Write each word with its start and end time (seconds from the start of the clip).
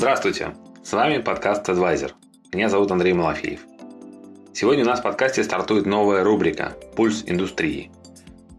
Здравствуйте, 0.00 0.54
с 0.82 0.94
вами 0.94 1.18
подкаст 1.18 1.68
Advisor. 1.68 2.12
Меня 2.54 2.70
зовут 2.70 2.90
Андрей 2.90 3.12
Малафеев. 3.12 3.60
Сегодня 4.54 4.82
у 4.82 4.86
нас 4.86 5.00
в 5.00 5.02
подкасте 5.02 5.44
стартует 5.44 5.84
новая 5.84 6.24
рубрика 6.24 6.72
«Пульс 6.96 7.22
индустрии». 7.26 7.90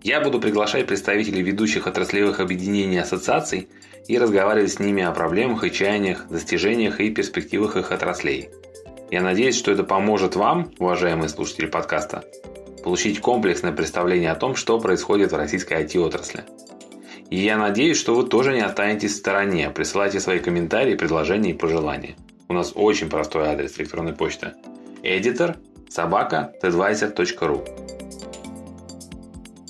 Я 0.04 0.22
буду 0.22 0.40
приглашать 0.40 0.86
представителей 0.86 1.42
ведущих 1.42 1.88
отраслевых 1.88 2.42
объединений 2.42 2.98
и 2.98 3.00
ассоциаций 3.00 3.70
и 4.08 4.20
разговаривать 4.20 4.74
с 4.74 4.80
ними 4.80 5.02
о 5.02 5.14
проблемах 5.14 5.64
и 5.64 5.72
чаяниях, 5.72 6.28
достижениях 6.30 7.00
и 7.00 7.10
перспективах 7.10 7.76
их 7.76 7.92
отраслей. 7.92 8.52
Я 9.10 9.24
надеюсь, 9.24 9.58
что 9.58 9.72
это 9.72 9.84
поможет 9.84 10.36
вам, 10.36 10.72
уважаемые 10.78 11.30
слушатели 11.30 11.66
подкаста, 11.66 12.24
получить 12.84 13.20
комплексное 13.20 13.72
представление 13.72 14.30
о 14.30 14.36
том, 14.36 14.54
что 14.54 14.80
происходит 14.80 15.32
в 15.32 15.38
российской 15.38 15.84
IT-отрасли. 15.84 16.44
И 17.32 17.38
я 17.38 17.58
надеюсь, 17.58 17.98
что 17.98 18.14
вы 18.14 18.28
тоже 18.28 18.54
не 18.54 18.60
останетесь 18.60 19.14
в 19.14 19.18
стороне. 19.18 19.70
Присылайте 19.70 20.20
свои 20.20 20.40
комментарии, 20.40 20.96
предложения 20.96 21.52
и 21.52 21.58
пожелания. 21.58 22.16
У 22.50 22.54
нас 22.54 22.74
очень 22.76 23.10
простой 23.10 23.48
адрес 23.48 23.80
электронной 23.80 24.12
почты. 24.12 24.52
Editor 25.02 25.56
собака 25.90 26.54
tadvisor.ru 26.62 27.66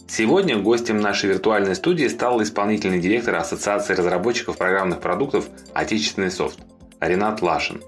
Сегодня 0.08 0.58
гостем 0.58 0.98
нашей 0.98 1.30
виртуальной 1.30 1.76
студии 1.76 2.08
стал 2.08 2.42
исполнительный 2.42 3.00
директор 3.00 3.36
Ассоциации 3.36 3.94
разработчиков 3.94 4.58
программных 4.58 5.00
продуктов 5.00 5.48
«Отечественный 5.76 6.32
софт» 6.32 6.58
Ренат 7.00 7.44
Лашин. 7.44 7.84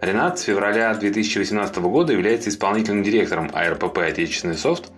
Ренат 0.00 0.38
с 0.38 0.42
февраля 0.42 0.94
2018 0.94 1.76
года 1.78 2.12
является 2.12 2.50
исполнительным 2.50 3.02
директором 3.02 3.50
АРПП 3.52 3.98
«Отечественный 3.98 4.56
софт» 4.56 4.92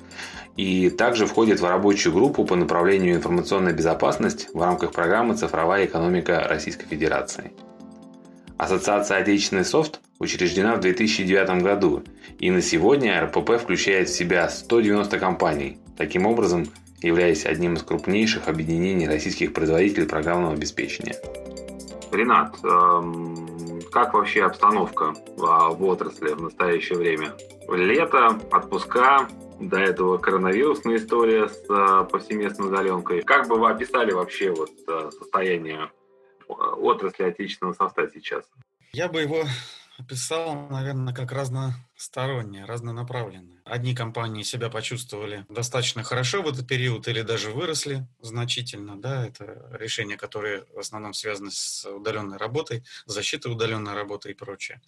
и 0.56 0.90
также 0.90 1.26
входит 1.26 1.60
в 1.60 1.64
рабочую 1.64 2.14
группу 2.14 2.44
по 2.44 2.56
направлению 2.56 3.16
информационная 3.16 3.72
безопасность 3.72 4.48
в 4.52 4.62
рамках 4.62 4.92
программы 4.92 5.34
«Цифровая 5.34 5.86
экономика 5.86 6.46
Российской 6.48 6.86
Федерации». 6.86 7.52
Ассоциация 8.58 9.18
«Отечественный 9.18 9.64
софт» 9.64 10.00
учреждена 10.18 10.76
в 10.76 10.80
2009 10.80 11.62
году, 11.62 12.02
и 12.38 12.50
на 12.50 12.60
сегодня 12.60 13.20
РПП 13.24 13.58
включает 13.58 14.08
в 14.08 14.14
себя 14.14 14.48
190 14.48 15.18
компаний, 15.18 15.78
таким 15.96 16.26
образом 16.26 16.66
являясь 17.02 17.46
одним 17.46 17.74
из 17.74 17.82
крупнейших 17.82 18.48
объединений 18.48 19.08
российских 19.08 19.52
производителей 19.52 20.06
программного 20.06 20.54
обеспечения. 20.54 21.16
Ренат, 22.12 22.56
эм, 22.64 23.80
как 23.92 24.14
вообще 24.14 24.44
обстановка 24.44 25.14
в 25.36 25.84
отрасли 25.84 26.30
в 26.30 26.42
настоящее 26.42 26.98
время? 26.98 27.32
Лето, 27.74 28.40
отпуска, 28.50 29.28
до 29.60 29.78
этого 29.78 30.18
коронавирусная 30.18 30.96
история 30.96 31.48
с 31.48 31.64
э, 31.68 32.08
повсеместной 32.10 32.68
удаленкой. 32.68 33.22
Как 33.22 33.46
бы 33.48 33.58
вы 33.58 33.70
описали 33.70 34.12
вообще 34.12 34.50
вот 34.50 34.70
э, 34.88 35.10
состояние 35.18 35.90
э, 36.48 36.52
отрасли 36.52 37.24
отечественного 37.24 37.74
софта 37.74 38.10
сейчас? 38.12 38.44
Я 38.92 39.08
бы 39.08 39.20
его 39.20 39.44
описал, 39.98 40.68
наверное, 40.70 41.14
как 41.14 41.30
разностороннее, 41.30 42.64
разнонаправленное. 42.64 43.60
Одни 43.64 43.94
компании 43.94 44.42
себя 44.42 44.70
почувствовали 44.70 45.44
достаточно 45.48 46.02
хорошо 46.02 46.42
в 46.42 46.48
этот 46.48 46.66
период 46.66 47.06
или 47.06 47.20
даже 47.20 47.50
выросли 47.50 48.06
значительно. 48.20 48.98
Да, 48.98 49.26
это 49.26 49.68
решения, 49.78 50.16
которые 50.16 50.64
в 50.74 50.78
основном 50.78 51.12
связаны 51.12 51.50
с 51.50 51.84
удаленной 51.84 52.38
работой, 52.38 52.82
защитой 53.04 53.52
удаленной 53.52 53.94
работы 53.94 54.30
и 54.30 54.34
прочее. 54.34 54.80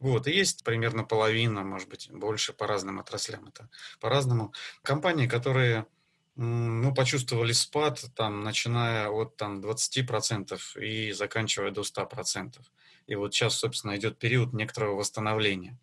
Вот, 0.00 0.26
и 0.26 0.32
есть 0.32 0.64
примерно 0.64 1.04
половина, 1.04 1.62
может 1.62 1.88
быть, 1.88 2.10
больше 2.10 2.52
по 2.52 2.66
разным 2.66 2.98
отраслям. 2.98 3.46
Это 3.46 3.68
по-разному. 4.00 4.52
Компании, 4.82 5.26
которые 5.26 5.86
ну, 6.36 6.94
почувствовали 6.94 7.52
спад, 7.52 8.02
там, 8.16 8.42
начиная 8.42 9.10
от 9.10 9.36
там, 9.36 9.60
20% 9.60 10.58
и 10.80 11.12
заканчивая 11.12 11.70
до 11.70 11.82
100%. 11.82 12.58
И 13.08 13.14
вот 13.14 13.34
сейчас, 13.34 13.56
собственно, 13.56 13.94
идет 13.96 14.18
период 14.18 14.54
некоторого 14.54 14.96
восстановления. 14.96 15.78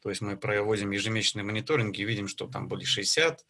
То 0.00 0.10
есть 0.10 0.22
мы 0.22 0.36
проводим 0.36 0.92
ежемесячные 0.92 1.44
мониторинги 1.44 2.00
и 2.00 2.04
видим, 2.04 2.28
что 2.28 2.46
там 2.46 2.68
были 2.68 2.86
60%, 2.86 3.40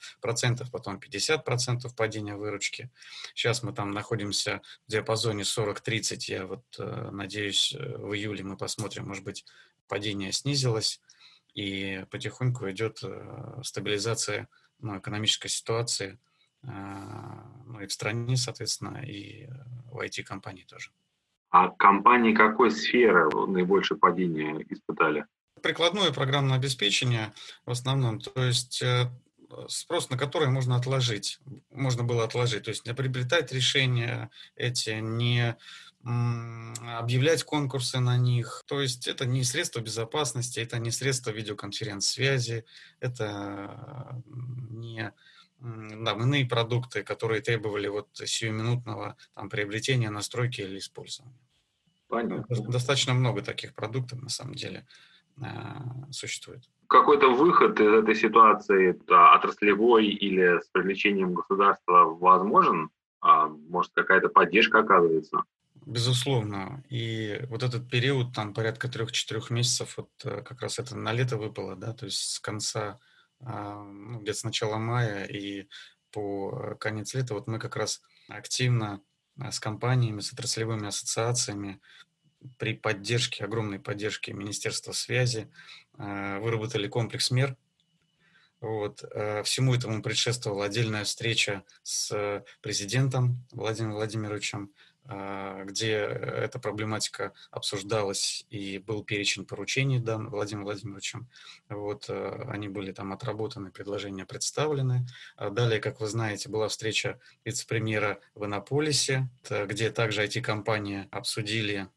потом 0.72 0.98
50% 0.98 1.94
падения 1.94 2.36
выручки. 2.36 2.90
Сейчас 3.34 3.62
мы 3.62 3.72
там 3.72 3.90
находимся 3.90 4.62
в 4.86 4.90
диапазоне 4.90 5.42
40-30. 5.42 6.16
Я 6.28 6.46
вот 6.46 6.64
э, 6.78 7.10
надеюсь, 7.12 7.74
э, 7.74 7.98
в 7.98 8.14
июле 8.14 8.44
мы 8.44 8.56
посмотрим, 8.56 9.06
может 9.06 9.24
быть, 9.24 9.44
падение 9.88 10.32
снизилось, 10.32 11.00
и 11.54 12.04
потихоньку 12.10 12.70
идет 12.70 13.00
э, 13.02 13.60
стабилизация 13.62 14.48
ну, 14.78 14.98
экономической 14.98 15.48
ситуации 15.48 16.18
ну, 16.62 17.80
и 17.80 17.86
в 17.86 17.92
стране, 17.92 18.36
соответственно, 18.36 18.98
и 18.98 19.48
в 19.90 20.00
IT-компании 20.00 20.64
тоже. 20.64 20.90
А 21.50 21.68
компании 21.70 22.34
какой 22.34 22.70
сферы 22.70 23.30
наибольшее 23.46 23.98
падение 23.98 24.64
испытали? 24.68 25.24
Прикладное 25.62 26.12
программное 26.12 26.56
обеспечение 26.56 27.32
в 27.64 27.70
основном, 27.70 28.20
то 28.20 28.42
есть 28.42 28.82
э, 28.82 29.10
спрос 29.66 30.10
на 30.10 30.18
который 30.18 30.48
можно 30.48 30.76
отложить, 30.76 31.40
можно 31.70 32.04
было 32.04 32.24
отложить, 32.24 32.64
то 32.64 32.70
есть 32.70 32.86
не 32.86 32.94
приобретать 32.94 33.50
решения 33.52 34.30
эти, 34.56 34.90
не 35.00 35.56
объявлять 36.98 37.44
конкурсы 37.44 38.00
на 38.00 38.16
них. 38.16 38.62
То 38.66 38.80
есть 38.80 39.06
это 39.06 39.26
не 39.26 39.44
средство 39.44 39.80
безопасности, 39.80 40.60
это 40.60 40.78
не 40.78 40.90
средство 40.90 41.30
видеоконференц-связи, 41.30 42.64
это 43.00 44.22
не 44.70 45.12
там, 45.60 46.22
иные 46.22 46.46
продукты, 46.46 47.02
которые 47.02 47.40
требовали 47.40 47.88
вот 47.88 48.08
сиюминутного 48.14 49.16
там, 49.34 49.48
приобретения, 49.48 50.10
настройки 50.10 50.60
или 50.60 50.78
использования. 50.78 51.38
Понятно. 52.08 52.56
Достаточно 52.68 53.12
много 53.12 53.42
таких 53.42 53.74
продуктов 53.74 54.22
на 54.22 54.28
самом 54.28 54.54
деле 54.54 54.86
э, 55.40 55.44
существует. 56.10 56.62
Какой-то 56.86 57.34
выход 57.34 57.78
из 57.80 57.92
этой 57.92 58.14
ситуации 58.14 58.98
да, 59.06 59.34
отраслевой 59.34 60.06
или 60.06 60.60
с 60.62 60.68
привлечением 60.68 61.34
государства 61.34 62.04
возможен? 62.04 62.90
А, 63.20 63.48
может, 63.48 63.92
какая-то 63.94 64.28
поддержка 64.28 64.78
оказывается? 64.78 65.42
Безусловно. 65.86 66.82
И 66.88 67.40
вот 67.48 67.62
этот 67.62 67.90
период, 67.90 68.34
там 68.34 68.54
порядка 68.54 68.88
трех-четырех 68.88 69.50
месяцев, 69.50 69.96
вот 69.96 70.10
э, 70.24 70.42
как 70.42 70.60
раз 70.62 70.78
это 70.78 70.96
на 70.96 71.12
лето 71.12 71.36
выпало, 71.36 71.76
да, 71.76 71.92
то 71.92 72.06
есть 72.06 72.18
с 72.18 72.40
конца 72.40 72.98
а, 73.40 73.82
ну, 73.82 74.20
где-то 74.20 74.38
с 74.38 74.44
начала 74.44 74.78
мая 74.78 75.24
и 75.24 75.68
по 76.10 76.74
конец 76.80 77.14
лета, 77.14 77.34
вот 77.34 77.46
мы 77.46 77.58
как 77.58 77.76
раз 77.76 78.02
активно 78.28 79.02
а, 79.38 79.52
с 79.52 79.60
компаниями, 79.60 80.20
с 80.20 80.32
отраслевыми 80.32 80.88
ассоциациями 80.88 81.80
при 82.56 82.74
поддержке, 82.74 83.44
огромной 83.44 83.80
поддержке 83.80 84.32
Министерства 84.32 84.92
связи 84.92 85.50
выработали 85.94 86.86
комплекс 86.86 87.32
мер. 87.32 87.56
Вот. 88.60 89.00
Всему 89.42 89.74
этому 89.74 90.02
предшествовала 90.02 90.66
отдельная 90.66 91.02
встреча 91.02 91.64
с 91.82 92.44
президентом 92.60 93.44
Владимиром 93.50 93.94
Владимировичем, 93.94 94.72
где 95.08 95.92
эта 95.92 96.58
проблематика 96.58 97.32
обсуждалась 97.50 98.44
и 98.50 98.78
был 98.78 99.02
перечень 99.02 99.46
поручений 99.46 99.98
дан 99.98 100.28
Владимиром 100.28 100.64
Владимировичем. 100.64 101.28
Вот, 101.68 102.06
э, 102.08 102.44
они 102.48 102.68
были 102.68 102.92
там 102.92 103.12
отработаны, 103.12 103.70
предложения 103.70 104.26
представлены. 104.26 105.06
А 105.36 105.50
далее, 105.50 105.80
как 105.80 106.00
вы 106.00 106.08
знаете, 106.08 106.48
была 106.50 106.68
встреча 106.68 107.18
вице-премьера 107.44 108.20
в 108.34 108.44
Иннополисе, 108.44 109.28
где 109.48 109.90
также 109.90 110.24
IT-компании 110.24 111.08
обсудили 111.10 111.88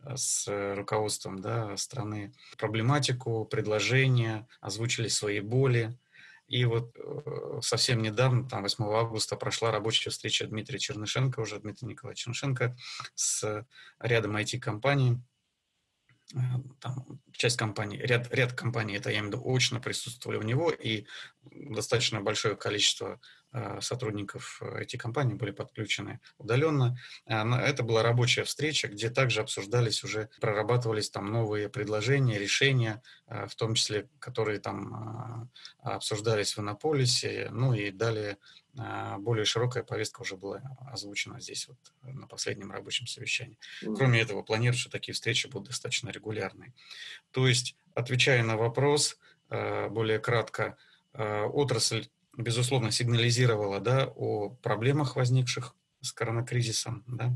э, 0.00 0.16
с 0.16 0.74
руководством 0.74 1.40
да, 1.40 1.76
страны 1.76 2.32
проблематику, 2.56 3.44
предложения, 3.44 4.48
озвучили 4.60 5.08
свои 5.08 5.40
боли. 5.40 5.98
И 6.52 6.66
вот 6.66 6.94
э, 6.98 7.60
совсем 7.62 8.02
недавно, 8.02 8.46
там 8.46 8.60
8 8.60 8.84
августа, 8.84 9.36
прошла 9.36 9.70
рабочая 9.70 10.10
встреча 10.10 10.46
Дмитрия 10.46 10.78
Чернышенко, 10.78 11.40
уже 11.40 11.58
Дмитрий 11.58 11.88
Николаевич 11.88 12.24
Чернышенко, 12.24 12.76
с 13.14 13.66
рядом 13.98 14.36
IT-компаний. 14.36 15.16
Э, 16.34 16.38
там 16.78 17.22
часть 17.32 17.56
компаний, 17.56 17.96
ряд, 17.96 18.28
ряд 18.34 18.52
компаний, 18.52 18.96
это 18.96 19.08
я 19.08 19.20
имею 19.20 19.32
в 19.32 19.34
виду, 19.38 19.50
очно 19.50 19.80
присутствовали 19.80 20.36
у 20.36 20.42
него, 20.42 20.70
и 20.70 21.06
достаточно 21.40 22.20
большое 22.20 22.54
количество 22.54 23.18
сотрудников 23.80 24.62
этих 24.62 25.00
компаний 25.00 25.34
были 25.34 25.50
подключены 25.50 26.20
удаленно. 26.38 26.96
Э, 27.26 27.42
это 27.54 27.82
была 27.82 28.02
рабочая 28.02 28.44
встреча, 28.44 28.88
где 28.88 29.10
также 29.10 29.40
обсуждались 29.40 30.04
уже, 30.04 30.30
прорабатывались 30.40 31.10
там 31.10 31.30
новые 31.30 31.68
предложения, 31.68 32.38
решения, 32.38 33.02
э, 33.26 33.46
в 33.46 33.54
том 33.54 33.74
числе, 33.74 34.08
которые 34.18 34.58
там 34.58 35.50
обсуждались 35.78 36.56
в 36.56 36.60
Иннополисе, 36.60 37.48
ну 37.50 37.74
и 37.74 37.90
далее 37.90 38.38
более 39.18 39.44
широкая 39.44 39.82
повестка 39.82 40.22
уже 40.22 40.38
была 40.38 40.62
озвучена 40.90 41.38
здесь 41.40 41.68
вот 41.68 41.76
на 42.02 42.26
последнем 42.26 42.72
рабочем 42.72 43.06
совещании. 43.06 43.58
Кроме 43.82 44.22
этого, 44.22 44.42
планирую, 44.42 44.78
что 44.78 44.90
такие 44.90 45.12
встречи 45.12 45.46
будут 45.46 45.68
достаточно 45.68 46.08
регулярные. 46.08 46.72
То 47.32 47.46
есть, 47.46 47.76
отвечая 47.94 48.42
на 48.42 48.56
вопрос 48.56 49.18
более 49.50 50.18
кратко, 50.20 50.78
отрасль 51.12 52.08
безусловно, 52.36 52.90
сигнализировала 52.90 53.80
да, 53.80 54.12
о 54.16 54.50
проблемах, 54.50 55.16
возникших 55.16 55.74
с 56.00 56.12
коронакризисом. 56.12 57.04
Да. 57.06 57.32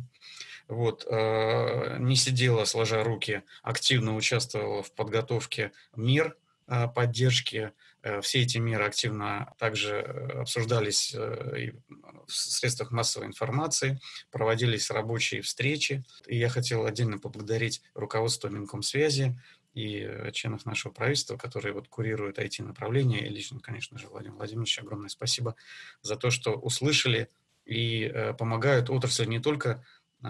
вот, 0.69 1.06
э, 1.08 1.98
не 2.00 2.16
сидела 2.16 2.64
сложа 2.64 3.04
руки, 3.04 3.43
активно 3.62 4.16
участвовала 4.16 4.82
в 4.82 4.93
подготовке 4.93 5.72
мер 5.94 6.37
э, 6.66 6.88
поддержки. 6.88 7.72
Э, 8.02 8.20
все 8.20 8.43
эти 8.43 8.58
меры 8.58 8.84
активно 8.84 9.54
также 9.58 10.00
обсуждались 10.40 11.14
в 11.14 12.32
средствах 12.32 12.90
массовой 12.90 13.26
информации, 13.28 14.00
проводились 14.32 14.90
рабочие 14.90 15.42
встречи. 15.42 16.04
И 16.26 16.37
я 16.37 16.49
хотел 16.49 16.87
отдельно 16.87 17.19
поблагодарить 17.19 17.82
руководство 17.94 18.49
Минкомсвязи, 18.49 19.38
и 19.76 20.32
членов 20.32 20.64
нашего 20.64 20.90
правительства, 20.90 21.37
которые 21.37 21.75
вот 21.75 21.87
курируют 21.88 22.38
IT-направление. 22.38 23.26
И 23.26 23.28
лично, 23.28 23.61
конечно 23.61 23.99
же, 23.99 24.08
Владимир 24.08 24.37
Владимирович, 24.37 24.78
огромное 24.78 25.11
спасибо 25.11 25.55
за 26.00 26.17
то, 26.17 26.31
что 26.31 26.52
услышали 26.52 27.28
и 27.67 28.05
э, 28.05 28.32
помогают 28.32 28.88
отрасли 28.88 29.26
не 29.26 29.38
только 29.38 29.84
э, 30.25 30.28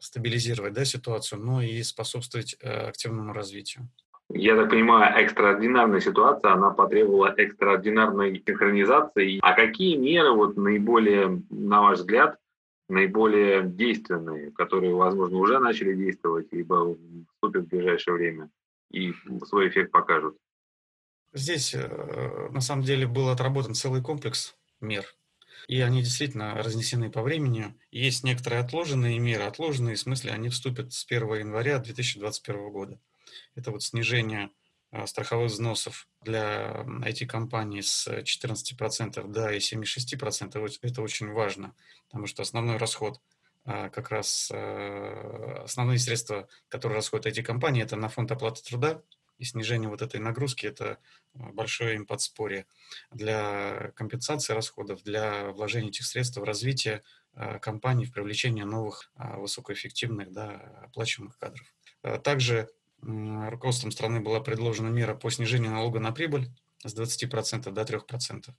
стабилизировать 0.00 0.74
да, 0.74 0.84
ситуацию, 0.84 1.40
но 1.40 1.62
и 1.62 1.82
способствовать 1.82 2.56
э, 2.60 2.88
активному 2.88 3.32
развитию. 3.32 3.88
Я 4.32 4.54
так 4.54 4.70
понимаю, 4.70 5.16
экстраординарная 5.16 6.00
ситуация, 6.00 6.52
она 6.52 6.70
потребовала 6.70 7.34
экстраординарной 7.36 8.42
синхронизации. 8.46 9.40
А 9.42 9.54
какие 9.54 9.96
меры 9.96 10.32
вот 10.32 10.56
наиболее, 10.56 11.42
на 11.48 11.80
ваш 11.80 11.98
взгляд, 11.98 12.38
наиболее 12.90 13.62
действенные, 13.62 14.50
которые, 14.52 14.94
возможно, 14.94 15.38
уже 15.38 15.58
начали 15.58 15.94
действовать, 15.94 16.52
либо 16.52 16.96
вступят 17.34 17.64
в 17.64 17.68
ближайшее 17.68 18.14
время 18.14 18.50
и 18.90 19.12
свой 19.46 19.68
эффект 19.68 19.90
покажут? 19.92 20.36
Здесь, 21.32 21.74
э, 21.74 22.48
на 22.50 22.60
самом 22.60 22.82
деле, 22.82 23.06
был 23.06 23.28
отработан 23.28 23.74
целый 23.74 24.02
комплекс 24.02 24.56
мер, 24.80 25.04
и 25.68 25.80
они 25.80 26.02
действительно 26.02 26.54
разнесены 26.54 27.10
по 27.10 27.22
времени. 27.22 27.74
Есть 27.92 28.24
некоторые 28.24 28.60
отложенные 28.62 29.18
меры, 29.18 29.44
отложенные, 29.44 29.94
в 29.94 30.00
смысле, 30.00 30.32
они 30.32 30.48
вступят 30.48 30.92
с 30.92 31.04
1 31.04 31.34
января 31.34 31.78
2021 31.78 32.70
года. 32.70 33.00
Это 33.54 33.70
вот 33.70 33.82
снижение 33.82 34.50
страховых 35.06 35.50
взносов 35.50 36.08
для 36.22 36.84
IT-компаний 37.04 37.82
с 37.82 38.08
14% 38.08 39.26
до 39.28 39.52
и 39.52 39.58
76%, 39.58 40.78
это 40.82 41.02
очень 41.02 41.30
важно, 41.30 41.74
потому 42.08 42.26
что 42.26 42.42
основной 42.42 42.76
расход 42.76 43.20
а, 43.64 43.88
как 43.90 44.10
раз 44.10 44.50
основные 44.50 45.98
средства, 45.98 46.48
которые 46.68 46.96
расходят 46.96 47.26
эти 47.26 47.42
компании, 47.42 47.82
это 47.82 47.96
на 47.96 48.08
фонд 48.08 48.32
оплаты 48.32 48.62
труда, 48.62 49.02
и 49.38 49.44
снижение 49.44 49.88
вот 49.88 50.02
этой 50.02 50.20
нагрузки– 50.20 50.66
это 50.66 50.98
большое 51.32 51.94
им 51.94 52.04
подспорье 52.04 52.66
для 53.10 53.90
компенсации 53.96 54.52
расходов, 54.52 55.02
для 55.02 55.50
вложения 55.52 55.88
этих 55.88 56.04
средств 56.04 56.36
в 56.36 56.44
развитие 56.44 57.02
компаний, 57.62 58.04
в 58.04 58.12
привлечение 58.12 58.66
новых 58.66 59.10
высокоэффективных, 59.14 60.30
да, 60.30 60.56
оплачиваемых 60.84 61.38
кадров. 61.38 61.74
Также 62.22 62.68
руководством 63.02 63.90
страны 63.90 64.20
была 64.20 64.40
предложена 64.40 64.88
мера 64.88 65.14
по 65.14 65.30
снижению 65.30 65.72
налога 65.72 66.00
на 66.00 66.12
прибыль 66.12 66.50
с 66.84 66.94
20% 66.94 67.70
до 67.70 67.82
3%. 67.82 68.50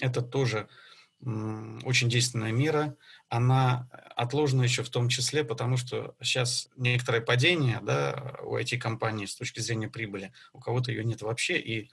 Это 0.00 0.22
тоже 0.22 0.68
очень 1.84 2.10
действенная 2.10 2.52
мера. 2.52 2.96
Она 3.28 3.88
отложена 4.14 4.62
еще 4.62 4.82
в 4.82 4.90
том 4.90 5.08
числе, 5.08 5.42
потому 5.42 5.76
что 5.76 6.14
сейчас 6.20 6.68
некоторое 6.76 7.22
падение 7.22 7.80
да, 7.82 8.36
у 8.42 8.56
IT-компаний 8.56 9.26
с 9.26 9.34
точки 9.34 9.60
зрения 9.60 9.88
прибыли. 9.88 10.32
У 10.52 10.60
кого-то 10.60 10.90
ее 10.90 11.04
нет 11.04 11.22
вообще, 11.22 11.58
и 11.58 11.90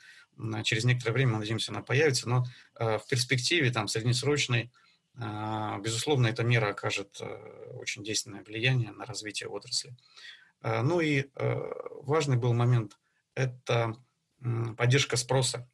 через 0.64 0.84
некоторое 0.86 1.14
время, 1.14 1.34
мы 1.34 1.40
надеемся, 1.40 1.72
она 1.72 1.82
появится. 1.82 2.28
Но 2.28 2.46
э, 2.80 2.98
в 2.98 3.08
перспективе, 3.08 3.72
там, 3.72 3.88
среднесрочной, 3.88 4.72
э, 5.16 5.80
безусловно, 5.82 6.28
эта 6.28 6.44
мера 6.44 6.72
окажет 6.72 7.18
э, 7.22 7.72
очень 7.74 8.04
действенное 8.04 8.44
влияние 8.44 8.92
на 8.92 9.06
развитие 9.06 9.50
отрасли. 9.50 9.96
Э, 10.62 10.82
ну 10.82 11.00
и 11.00 11.26
э, 11.36 11.62
важный 12.04 12.38
был 12.38 12.54
момент– 12.54 12.98
это 13.36 13.96
поддержка 14.78 15.18
спроса. 15.18 15.70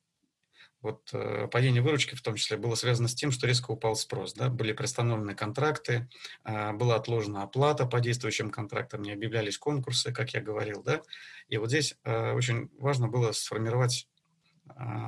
Вот 0.81 1.09
э, 1.13 1.47
падение 1.47 1.81
выручки 1.81 2.15
в 2.15 2.21
том 2.21 2.35
числе 2.35 2.57
было 2.57 2.75
связано 2.75 3.07
с 3.07 3.15
тем, 3.15 3.31
что 3.31 3.47
резко 3.47 3.71
упал 3.71 3.95
спрос. 3.95 4.33
Да? 4.33 4.49
Были 4.49 4.73
приостановлены 4.73 5.35
контракты, 5.35 6.09
была 6.43 6.95
отложена 6.95 7.43
оплата 7.43 7.85
по 7.85 7.99
действующим 7.99 8.51
контрактам, 8.51 9.01
не 9.01 9.11
объявлялись 9.11 9.57
конкурсы, 9.57 10.13
как 10.13 10.33
я 10.33 10.41
говорил. 10.41 10.83
Да? 10.83 11.01
И 11.47 11.57
вот 11.57 11.69
здесь 11.69 11.95
очень 12.03 12.69
важно 12.77 13.07
было 13.07 13.31
сформировать 13.31 14.07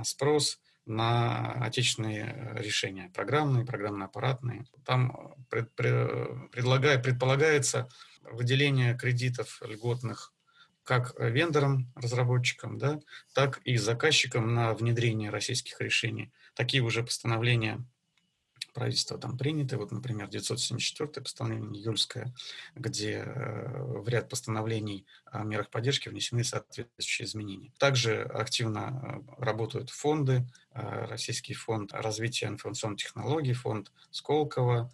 спрос 0.04 0.60
на 0.90 1.54
отечественные 1.64 2.56
решения, 2.56 3.12
программные, 3.14 3.66
программно-аппаратные. 3.66 4.66
Там 4.84 5.36
пред, 5.50 5.74
пред, 5.76 6.52
предлагая, 6.52 7.00
предполагается 7.00 7.88
выделение 8.24 8.98
кредитов 8.98 9.62
льготных 9.64 10.34
как 10.84 11.14
вендорам, 11.20 11.94
разработчикам, 11.96 12.80
да, 12.80 13.00
так 13.36 13.60
и 13.64 13.78
заказчикам 13.78 14.56
на 14.56 14.74
внедрение 14.74 15.30
российских 15.30 15.80
решений. 15.82 16.32
Такие 16.56 16.82
уже 16.82 17.04
постановления 17.04 17.86
правительства 18.80 19.18
там 19.18 19.38
приняты. 19.38 19.78
Вот, 19.78 19.92
например, 19.92 20.30
974 20.30 21.22
постановление 21.22 21.82
июльское, 21.82 22.34
где 22.76 23.24
э, 23.26 23.84
в 23.84 24.08
ряд 24.08 24.30
постановлений 24.30 25.06
о 25.26 25.44
мерах 25.44 25.70
поддержки 25.70 26.08
внесены 26.08 26.46
соответствующие 26.46 27.26
изменения. 27.26 27.74
Также 27.78 28.22
активно 28.22 29.24
э, 29.38 29.44
работают 29.44 29.90
фонды, 29.90 30.48
э, 30.72 31.06
Российский 31.08 31.54
фонд 31.54 31.92
развития 31.94 32.48
информационных 32.48 33.00
технологий, 33.00 33.54
фонд 33.54 33.92
Сколково, 34.12 34.92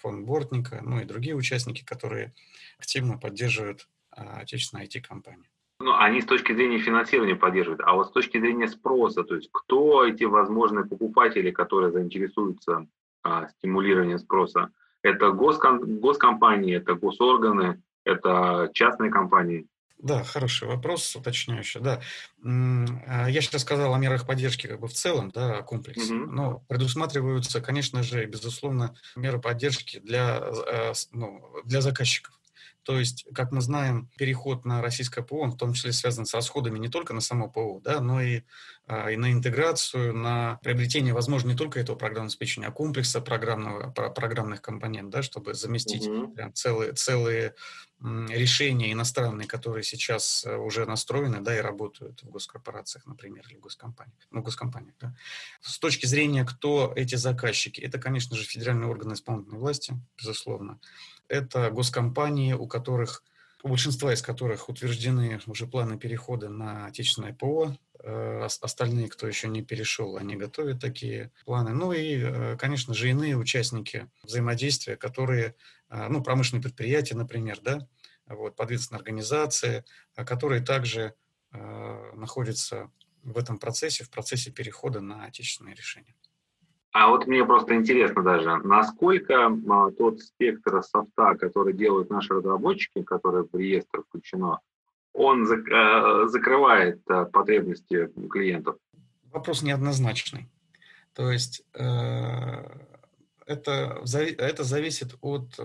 фонд 0.00 0.26
Бортника, 0.26 0.80
ну 0.82 1.00
и 1.00 1.04
другие 1.04 1.36
участники, 1.36 1.84
которые 1.84 2.34
активно 2.78 3.16
поддерживают 3.16 3.88
отечественные 4.10 4.88
IT-компании. 4.88 5.48
Ну, 5.78 5.94
они 5.96 6.20
с 6.20 6.26
точки 6.26 6.52
зрения 6.52 6.78
финансирования 6.78 7.36
поддерживают, 7.36 7.80
а 7.84 7.94
вот 7.94 8.08
с 8.08 8.10
точки 8.10 8.40
зрения 8.40 8.66
спроса, 8.66 9.22
то 9.22 9.36
есть 9.36 9.48
кто 9.52 10.04
эти 10.04 10.24
возможные 10.24 10.84
покупатели, 10.84 11.52
которые 11.52 11.92
заинтересуются 11.92 12.88
а, 13.22 13.48
стимулированием 13.48 14.18
спроса? 14.18 14.70
Это 15.02 15.30
госком, 15.30 16.00
госкомпании, 16.00 16.76
это 16.76 16.94
госорганы, 16.94 17.82
это 18.04 18.70
частные 18.74 19.10
компании? 19.10 19.66
Да, 20.02 20.24
хороший 20.24 20.66
вопрос, 20.66 21.14
уточняющий. 21.14 21.80
Да. 21.80 22.00
А, 22.42 23.28
я 23.28 23.40
сейчас 23.40 23.62
сказал 23.62 23.94
о 23.94 23.98
мерах 23.98 24.26
поддержки 24.26 24.66
как 24.66 24.80
бы 24.80 24.88
в 24.88 24.92
целом, 24.92 25.30
да, 25.30 25.58
о 25.58 25.62
комплексе. 25.62 26.14
Mm-hmm. 26.14 26.26
Но 26.26 26.64
предусматриваются, 26.68 27.60
конечно 27.60 28.02
же, 28.02 28.24
безусловно, 28.26 28.94
меры 29.14 29.40
поддержки 29.40 29.98
для, 29.98 30.40
э, 30.66 30.92
ну, 31.12 31.42
для 31.64 31.80
заказчиков. 31.80 32.40
То 32.82 32.98
есть, 32.98 33.26
как 33.34 33.52
мы 33.52 33.60
знаем, 33.60 34.08
переход 34.16 34.64
на 34.64 34.80
российское 34.80 35.22
ПО, 35.22 35.40
он 35.40 35.52
в 35.52 35.56
том 35.56 35.74
числе 35.74 35.92
связан 35.92 36.24
с 36.24 36.32
расходами 36.32 36.78
не 36.78 36.88
только 36.88 37.12
на 37.12 37.20
само 37.20 37.48
ПО, 37.48 37.80
да, 37.84 38.00
но 38.00 38.22
и, 38.22 38.38
а, 38.38 38.42
и 39.10 39.16
на 39.16 39.32
интеграцию, 39.32 40.14
на 40.14 40.58
приобретение, 40.62 41.14
возможно, 41.14 41.50
не 41.50 41.56
только 41.56 41.80
этого 41.80 41.96
программного 41.96 42.26
обеспечения, 42.28 42.66
а 42.66 42.72
комплекса 42.72 43.20
программного, 43.20 43.90
программных 43.90 44.62
компонентов, 44.62 45.12
да, 45.12 45.22
чтобы 45.22 45.54
заместить 45.54 46.06
угу. 46.06 46.32
прям 46.32 46.52
целые, 46.54 46.92
целые 46.92 47.54
решения 48.02 48.92
иностранные, 48.92 49.46
которые 49.46 49.82
сейчас 49.82 50.44
э, 50.46 50.56
уже 50.56 50.86
настроены, 50.86 51.40
да, 51.40 51.56
и 51.56 51.60
работают 51.60 52.22
в 52.22 52.30
госкорпорациях, 52.30 53.04
например, 53.06 53.46
или 53.50 53.58
госкомпаниях, 53.58 54.26
ну, 54.30 54.42
госкомпаниях, 54.42 54.94
да. 54.98 55.14
С 55.60 55.78
точки 55.78 56.06
зрения, 56.06 56.44
кто 56.44 56.92
эти 56.96 57.16
заказчики, 57.16 57.80
это, 57.80 57.98
конечно 57.98 58.36
же, 58.36 58.44
федеральные 58.44 58.88
органы 58.88 59.12
исполнительной 59.12 59.58
власти, 59.58 59.94
безусловно, 60.16 60.80
это 61.28 61.70
госкомпании, 61.70 62.54
у 62.54 62.66
которых, 62.66 63.22
у 63.62 63.68
большинства 63.68 64.14
из 64.14 64.22
которых 64.22 64.70
утверждены 64.70 65.38
уже 65.46 65.66
планы 65.66 65.98
перехода 65.98 66.48
на 66.48 66.86
отечественное 66.86 67.34
ПО. 67.34 67.76
Э, 68.02 68.44
остальные, 68.44 69.08
кто 69.08 69.26
еще 69.26 69.48
не 69.48 69.62
перешел, 69.62 70.16
они 70.16 70.36
готовят 70.36 70.80
такие 70.80 71.30
планы. 71.44 71.72
Ну 71.72 71.92
и, 71.92 72.18
э, 72.22 72.56
конечно 72.56 72.94
же, 72.94 73.10
иные 73.10 73.36
участники 73.36 74.10
взаимодействия, 74.22 74.96
которые, 74.96 75.54
э, 75.90 76.08
ну, 76.08 76.22
промышленные 76.22 76.62
предприятия, 76.62 77.14
например, 77.14 77.58
да, 77.62 77.86
вот, 78.26 78.56
подведомственные 78.56 79.00
организации, 79.00 79.84
которые 80.14 80.62
также 80.62 81.14
находятся 82.14 82.92
в 83.24 83.36
этом 83.36 83.58
процессе, 83.58 84.04
в 84.04 84.10
процессе 84.10 84.52
перехода 84.52 85.00
на 85.00 85.24
отечественные 85.24 85.74
решения. 85.74 86.14
А 86.92 87.08
вот 87.08 87.26
мне 87.26 87.44
просто 87.44 87.74
интересно 87.74 88.22
даже, 88.22 88.56
насколько 88.58 89.46
а, 89.46 89.90
тот 89.90 90.20
спектр 90.20 90.80
софта, 90.84 91.34
который 91.34 91.72
делают 91.72 92.08
наши 92.08 92.34
разработчики, 92.34 93.02
которые 93.02 93.46
в 93.50 93.56
реестр 93.56 94.04
включено, 94.08 94.60
он 95.12 95.44
э, 95.44 96.28
закрывает 96.28 97.00
э, 97.08 97.24
потребности 97.26 98.08
клиентов? 98.28 98.76
Вопрос 99.32 99.62
неоднозначный. 99.62 100.48
То 101.14 101.30
есть 101.30 101.62
э, 101.74 102.80
это, 103.46 104.02
это 104.38 104.64
зависит 104.64 105.16
от 105.20 105.58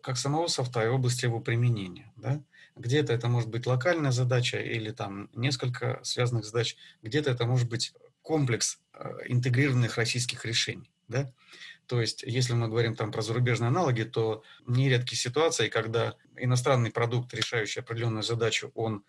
как 0.00 0.16
самого 0.16 0.46
софта 0.46 0.84
и 0.84 0.88
области 0.88 1.24
его 1.24 1.40
применения. 1.40 2.12
Да? 2.16 2.40
Где-то 2.76 3.12
это 3.12 3.28
может 3.28 3.50
быть 3.50 3.66
локальная 3.66 4.12
задача 4.12 4.58
или 4.58 4.90
там 4.90 5.28
несколько 5.34 5.98
связанных 6.02 6.44
задач, 6.44 6.76
где-то 7.02 7.30
это 7.30 7.46
может 7.46 7.68
быть 7.68 7.94
комплекс 8.22 8.78
интегрированных 9.26 9.96
российских 9.96 10.44
решений. 10.44 10.90
Да? 11.08 11.32
То 11.86 12.00
есть, 12.00 12.22
если 12.22 12.52
мы 12.52 12.68
говорим 12.68 12.96
там 12.96 13.12
про 13.12 13.22
зарубежные 13.22 13.68
аналоги, 13.68 14.02
то 14.02 14.42
нередки 14.66 15.14
ситуации, 15.14 15.68
когда 15.68 16.16
иностранный 16.36 16.90
продукт, 16.90 17.32
решающий 17.32 17.80
определенную 17.80 18.22
задачу, 18.22 18.72
он 18.74 19.04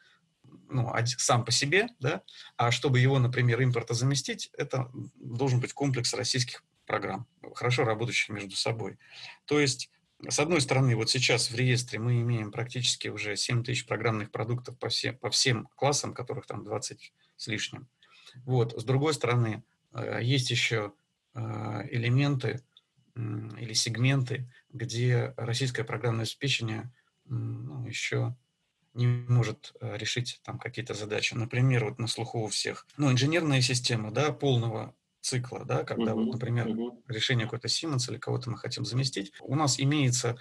ну, 0.69 0.93
сам 1.17 1.43
по 1.43 1.51
себе, 1.51 1.89
да, 1.99 2.21
а 2.55 2.71
чтобы 2.71 2.99
его, 2.99 3.19
например, 3.19 3.61
импорта 3.61 3.93
заместить, 3.93 4.49
это 4.57 4.91
должен 5.15 5.59
быть 5.59 5.73
комплекс 5.73 6.13
российских 6.13 6.63
программ, 6.85 7.27
хорошо 7.53 7.83
работающих 7.83 8.29
между 8.29 8.55
собой. 8.55 8.97
То 9.45 9.59
есть, 9.59 9.91
с 10.27 10.39
одной 10.39 10.61
стороны, 10.61 10.95
вот 10.95 11.09
сейчас 11.09 11.51
в 11.51 11.55
реестре 11.55 11.99
мы 11.99 12.21
имеем 12.21 12.51
практически 12.51 13.07
уже 13.09 13.35
7 13.35 13.63
тысяч 13.63 13.85
программных 13.85 14.31
продуктов 14.31 14.77
по 14.79 14.89
всем, 14.89 15.17
по 15.17 15.29
всем 15.29 15.67
классам, 15.75 16.13
которых 16.13 16.47
там 16.47 16.63
20 16.63 17.13
с 17.35 17.47
лишним. 17.47 17.87
Вот. 18.45 18.73
С 18.79 18.83
другой 18.83 19.13
стороны, 19.13 19.63
э, 19.93 20.19
есть 20.23 20.49
еще 20.49 20.93
элементы 21.89 22.61
или 23.15 23.73
сегменты, 23.73 24.51
где 24.71 25.33
российское 25.37 25.83
программное 25.83 26.23
обеспечение 26.23 26.91
ну, 27.25 27.85
еще 27.85 28.35
не 28.97 29.07
может 29.07 29.73
э, 29.79 29.95
решить 29.97 30.41
там 30.43 30.57
какие-то 30.57 30.93
задачи. 30.93 31.35
Например, 31.35 31.85
вот 31.85 31.99
на 31.99 32.07
слуху 32.07 32.39
у 32.39 32.47
всех, 32.47 32.87
ну, 32.97 33.11
инженерная 33.11 33.61
система, 33.61 34.11
да, 34.11 34.31
полного 34.31 34.95
цикла, 35.21 35.65
да, 35.65 35.83
когда 35.83 36.11
uh-huh, 36.11 36.25
вот, 36.25 36.33
например, 36.33 36.67
uh-huh. 36.67 37.03
решение 37.07 37.45
какой-то 37.45 37.67
Siemens 37.67 38.09
или 38.09 38.17
кого-то 38.17 38.49
мы 38.49 38.57
хотим 38.57 38.85
заместить, 38.85 39.33
у 39.41 39.55
нас 39.55 39.79
имеется 39.79 40.37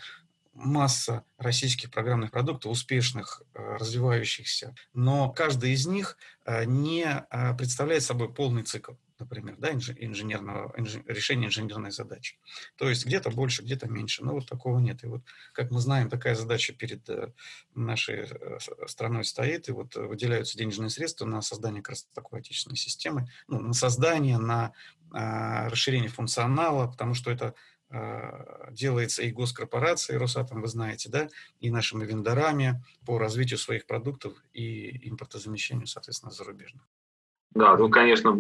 масса 0.55 1.25
российских 1.37 1.91
программных 1.91 2.31
продуктов, 2.31 2.73
успешных, 2.73 3.43
э, 3.53 3.77
развивающихся, 3.77 4.75
но 4.95 5.31
каждый 5.31 5.73
из 5.73 5.87
них 5.87 6.17
не 6.47 7.27
представляет 7.59 8.05
собой 8.05 8.33
полный 8.33 8.63
цикл 8.63 8.93
например, 9.19 9.57
да, 9.59 9.73
инженерного, 9.73 10.73
инж, 10.77 10.97
решения 11.07 11.47
инженерной 11.47 11.91
задачи. 11.91 12.39
То 12.77 12.89
есть 12.89 13.07
где-то 13.07 13.31
больше, 13.31 13.63
где-то 13.63 13.89
меньше, 13.89 14.25
но 14.25 14.35
вот 14.35 14.47
такого 14.47 14.79
нет. 14.79 15.05
И 15.05 15.07
вот, 15.07 15.23
как 15.53 15.71
мы 15.71 15.81
знаем, 15.81 16.09
такая 16.09 16.35
задача 16.35 16.73
перед 16.73 17.09
э, 17.09 17.33
нашей 17.75 18.27
э, 18.29 18.59
страной 18.87 19.25
стоит, 19.25 19.69
и 19.69 19.73
вот 19.73 19.95
выделяются 19.95 20.59
денежные 20.59 20.91
средства 20.91 21.27
на 21.27 21.43
создание 21.43 21.83
как 21.83 21.91
раз 21.91 22.09
такой 22.15 22.41
отечественной 22.41 22.77
системы, 22.77 23.29
ну, 23.49 23.61
на 23.61 23.73
создание, 23.73 24.39
на 24.39 24.73
а, 25.13 25.69
расширение 25.69 26.09
функционала, 26.09 26.89
потому 26.89 27.15
что 27.15 27.31
это 27.31 27.55
а, 27.89 28.71
делается 28.73 29.23
и 29.23 29.31
госкорпорацией, 29.31 30.19
Росатом, 30.19 30.61
вы 30.61 30.69
знаете, 30.69 31.09
да, 31.09 31.29
и 31.61 31.71
нашими 31.71 32.05
вендорами 32.05 32.83
по 33.07 33.19
развитию 33.19 33.59
своих 33.59 33.87
продуктов 33.87 34.35
и 34.53 35.09
импортозамещению, 35.09 35.87
соответственно, 35.87 36.33
зарубежных. 36.33 36.83
Да, 37.55 37.77
ну, 37.77 37.89
конечно, 37.89 38.37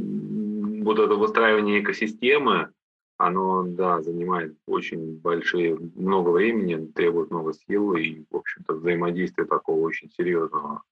вот 0.87 1.00
это 1.00 1.16
выстраивание 1.16 1.83
экосистемы, 1.83 2.71
оно, 3.16 3.64
да, 3.64 4.00
занимает 4.02 4.57
очень 4.66 5.19
большие, 5.19 5.76
много 5.97 6.31
времени, 6.31 6.87
требует 6.93 7.33
много 7.33 7.55
сил 7.55 7.95
и, 7.97 8.25
в 8.31 8.37
общем-то, 8.37 8.75
взаимодействия 8.75 9.47
такого 9.47 9.81
очень 9.81 10.12
серьезного 10.12 10.83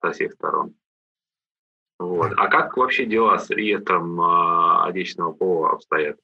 со 0.00 0.12
всех 0.12 0.32
сторон. 0.32 0.74
Вот. 1.98 2.32
А 2.38 2.48
как 2.48 2.78
вообще 2.78 3.04
дела 3.04 3.38
с 3.38 3.50
реестром 3.50 4.18
э, 4.22 4.88
отечественного 4.88 5.32
пола 5.32 5.72
обстоят? 5.72 6.18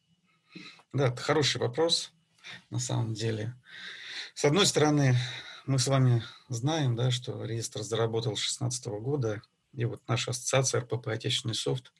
Да, 0.94 1.08
это 1.08 1.20
хороший 1.20 1.60
вопрос, 1.60 2.12
на 2.70 2.78
самом 2.78 3.12
деле. 3.12 3.54
С 4.32 4.46
одной 4.46 4.64
стороны, 4.64 5.16
мы 5.66 5.78
с 5.78 5.86
вами 5.86 6.22
знаем, 6.48 6.96
да, 6.96 7.10
что 7.10 7.44
реестр 7.44 7.82
заработал 7.82 8.36
с 8.36 8.40
2016 8.40 8.86
года, 8.86 9.42
и 9.74 9.84
вот 9.84 10.00
наша 10.08 10.30
ассоциация 10.30 10.80
РПП 10.80 11.08
«Отечественный 11.08 11.54
софт», 11.54 11.92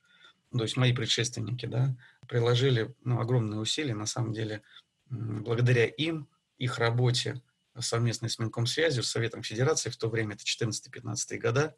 то 0.51 0.63
есть 0.63 0.77
мои 0.77 0.93
предшественники, 0.93 1.67
да, 1.67 1.97
приложили 2.27 2.95
ну, 3.05 3.21
огромные 3.21 3.61
усилия, 3.61 3.95
на 3.95 4.07
самом 4.07 4.33
деле, 4.33 4.63
благодаря 5.11 5.87
им, 5.87 6.29
их 6.59 6.79
работе 6.79 7.41
совместной 7.79 8.31
с 8.31 8.39
Минкомсвязью, 8.39 9.03
с 9.03 9.11
Советом 9.11 9.43
Федерации, 9.43 9.91
в 9.91 9.97
то 9.97 10.09
время 10.09 10.35
это 10.35 10.45
14-15 10.45 11.39
года, 11.39 11.77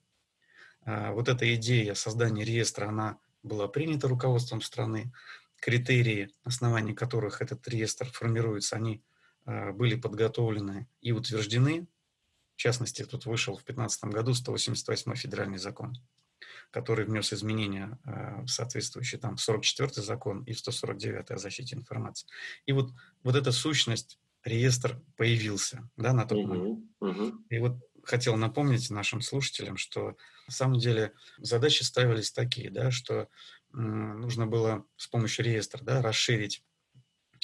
а, 0.83 1.13
вот 1.13 1.29
эта 1.29 1.53
идея 1.55 1.95
создания 1.95 2.45
реестра, 2.45 2.89
она 2.89 3.19
была 3.43 3.69
принята 3.69 4.09
руководством 4.09 4.61
страны, 4.63 5.13
критерии, 5.61 6.31
на 6.45 6.49
основании 6.49 6.95
которых 6.95 7.43
этот 7.43 7.67
реестр 7.69 8.07
формируется, 8.11 8.77
они 8.77 9.03
а, 9.45 9.73
были 9.73 9.95
подготовлены 9.95 10.89
и 11.01 11.13
утверждены. 11.13 11.87
В 12.55 12.57
частности, 12.57 13.05
тут 13.05 13.27
вышел 13.27 13.55
в 13.55 13.65
2015 13.65 14.05
году 14.05 14.35
188 14.35 15.15
федеральный 15.15 15.59
закон 15.59 15.97
который 16.71 17.05
внес 17.05 17.33
изменения 17.33 17.99
э, 18.05 18.43
в 18.43 18.49
соответствующий 18.49 19.19
там 19.19 19.37
44 19.37 20.03
закон 20.03 20.43
и 20.45 20.53
в 20.53 20.59
149 20.59 21.31
о 21.31 21.37
защите 21.39 21.77
информации. 21.77 22.29
И 22.67 22.73
вот, 22.73 22.91
вот 23.23 23.37
эта 23.37 23.53
сущность, 23.53 24.19
реестр 24.45 25.01
появился 25.17 25.89
да, 25.97 26.13
на 26.13 26.25
тот 26.25 26.39
момент. 26.47 26.81
И 27.51 27.59
вот 27.59 27.79
хотел 28.05 28.37
напомнить 28.37 28.91
нашим 28.91 29.21
слушателям, 29.21 29.77
что 29.77 30.17
на 30.47 30.53
самом 30.53 30.79
деле 30.79 31.13
задачи 31.39 31.83
ставились 31.83 32.33
такие, 32.33 32.71
да, 32.71 32.91
что 32.91 33.29
нужно 33.73 34.47
было 34.47 34.85
с 34.97 35.07
помощью 35.07 35.45
реестра 35.45 35.83
да, 35.83 36.03
расширить 36.03 36.65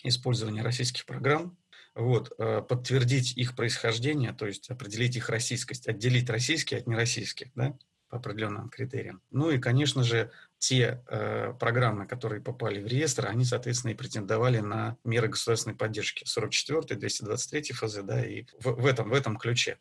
использование 0.02 0.62
российских 0.62 1.06
программ, 1.06 1.56
вот, 1.94 2.32
э, 2.38 2.62
подтвердить 2.62 3.36
их 3.36 3.56
происхождение, 3.56 4.32
то 4.32 4.46
есть 4.46 4.70
определить 4.70 5.16
их 5.16 5.30
российскость, 5.30 5.88
отделить 5.88 6.28
российские 6.28 6.80
от 6.80 6.86
нероссийских, 6.86 7.48
да, 7.54 7.76
по 8.08 8.18
определенным 8.18 8.68
критериям. 8.68 9.20
Ну 9.30 9.50
и, 9.50 9.58
конечно 9.58 10.04
же, 10.04 10.30
те 10.58 11.02
э, 11.08 11.52
программы, 11.58 12.06
которые 12.06 12.40
попали 12.40 12.80
в 12.80 12.86
реестр, 12.86 13.26
они, 13.26 13.44
соответственно, 13.44 13.92
и 13.92 13.94
претендовали 13.94 14.58
на 14.58 14.96
меры 15.04 15.28
государственной 15.28 15.76
поддержки. 15.76 16.24
44 16.24 16.98
223 16.98 17.72
ФЗ, 17.72 17.98
да, 18.02 18.24
и 18.24 18.44
в, 18.60 18.72
в, 18.72 18.86
этом, 18.86 19.10
в 19.10 19.12
этом 19.12 19.36
ключе. 19.36 19.78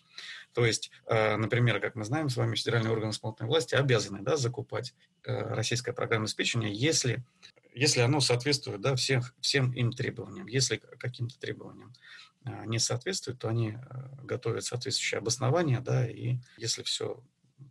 То 0.53 0.65
есть, 0.65 0.91
э, 1.07 1.37
например, 1.37 1.79
как 1.79 1.95
мы 1.95 2.03
знаем 2.03 2.29
с 2.29 2.37
вами, 2.37 2.55
федеральные 2.55 2.91
органы 2.91 3.11
исполнительной 3.11 3.49
власти 3.49 3.75
обязаны 3.75 4.21
да, 4.21 4.37
закупать 4.37 4.93
э, 5.23 5.53
российское 5.53 5.93
программное 5.93 6.25
обеспечение, 6.25 6.73
если, 6.73 7.23
если 7.73 8.01
оно 8.01 8.19
соответствует 8.19 8.81
да, 8.81 8.95
всех, 8.95 9.33
всем 9.41 9.71
им 9.71 9.91
требованиям. 9.91 10.47
Если 10.47 10.77
каким-то 10.77 11.39
требованиям 11.39 11.93
э, 12.45 12.65
не 12.65 12.79
соответствует, 12.79 13.39
то 13.39 13.49
они 13.49 13.71
э, 13.71 13.77
готовят 14.23 14.65
соответствующее 14.65 15.19
обоснование, 15.19 15.79
да, 15.79 16.07
и 16.07 16.37
если 16.57 16.83
все 16.83 17.23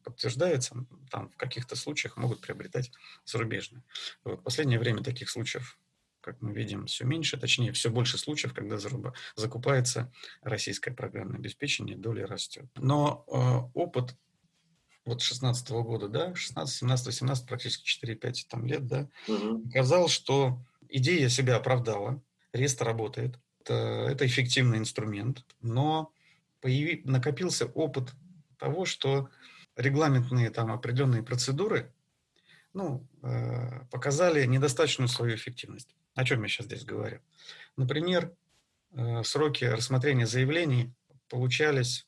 подтверждается, 0.03 0.87
там 1.11 1.31
в 1.31 1.37
каких-то 1.37 1.77
случаях 1.77 2.17
могут 2.17 2.41
приобретать 2.41 2.91
зарубежные. 3.25 3.83
Вот, 4.25 4.41
в 4.41 4.43
последнее 4.43 4.79
время 4.79 5.03
таких 5.03 5.31
случаев, 5.31 5.79
как 6.21 6.41
мы 6.41 6.53
видим, 6.53 6.87
все 6.87 7.05
меньше, 7.05 7.37
точнее, 7.39 7.73
все 7.73 7.91
больше 7.91 8.19
случаев, 8.19 8.55
когда 8.55 8.79
заруба, 8.79 9.13
закупается 9.37 10.13
российское 10.43 10.93
программное 10.93 11.39
обеспечение, 11.39 11.97
доля 11.97 12.27
растет. 12.27 12.67
Но 12.77 13.25
э, 13.27 13.79
опыт 13.79 14.17
вот 15.05 15.21
16 15.21 15.71
-го 15.71 15.83
года, 15.83 16.09
да, 16.09 16.35
16, 16.35 16.77
17, 16.77 17.07
18, 17.07 17.47
практически 17.47 18.07
4-5 18.07 18.47
там, 18.49 18.67
лет, 18.67 18.87
да, 18.87 19.09
угу. 19.29 19.61
показал, 19.61 20.09
что 20.09 20.63
идея 20.89 21.29
себя 21.29 21.57
оправдала, 21.57 22.23
рест 22.53 22.81
работает, 22.83 23.39
это, 23.61 23.75
это 24.11 24.27
эффективный 24.27 24.79
инструмент, 24.79 25.45
но 25.61 26.13
появи, 26.61 27.03
накопился 27.05 27.67
опыт 27.67 28.13
того, 28.59 28.85
что 28.87 29.29
регламентные 29.77 30.51
там 30.51 30.73
определенные 30.73 31.23
процедуры 31.23 31.93
ну, 32.75 33.07
э, 33.23 33.85
показали 33.91 34.45
недостаточную 34.45 35.09
свою 35.09 35.37
эффективность. 35.37 35.95
О 36.15 36.25
чем 36.25 36.43
я 36.43 36.49
сейчас 36.49 36.67
здесь 36.67 36.85
говорю? 36.85 37.21
Например, 37.77 38.35
э, 38.93 39.23
сроки 39.23 39.65
рассмотрения 39.65 40.27
заявлений 40.27 40.93
получались 41.29 42.07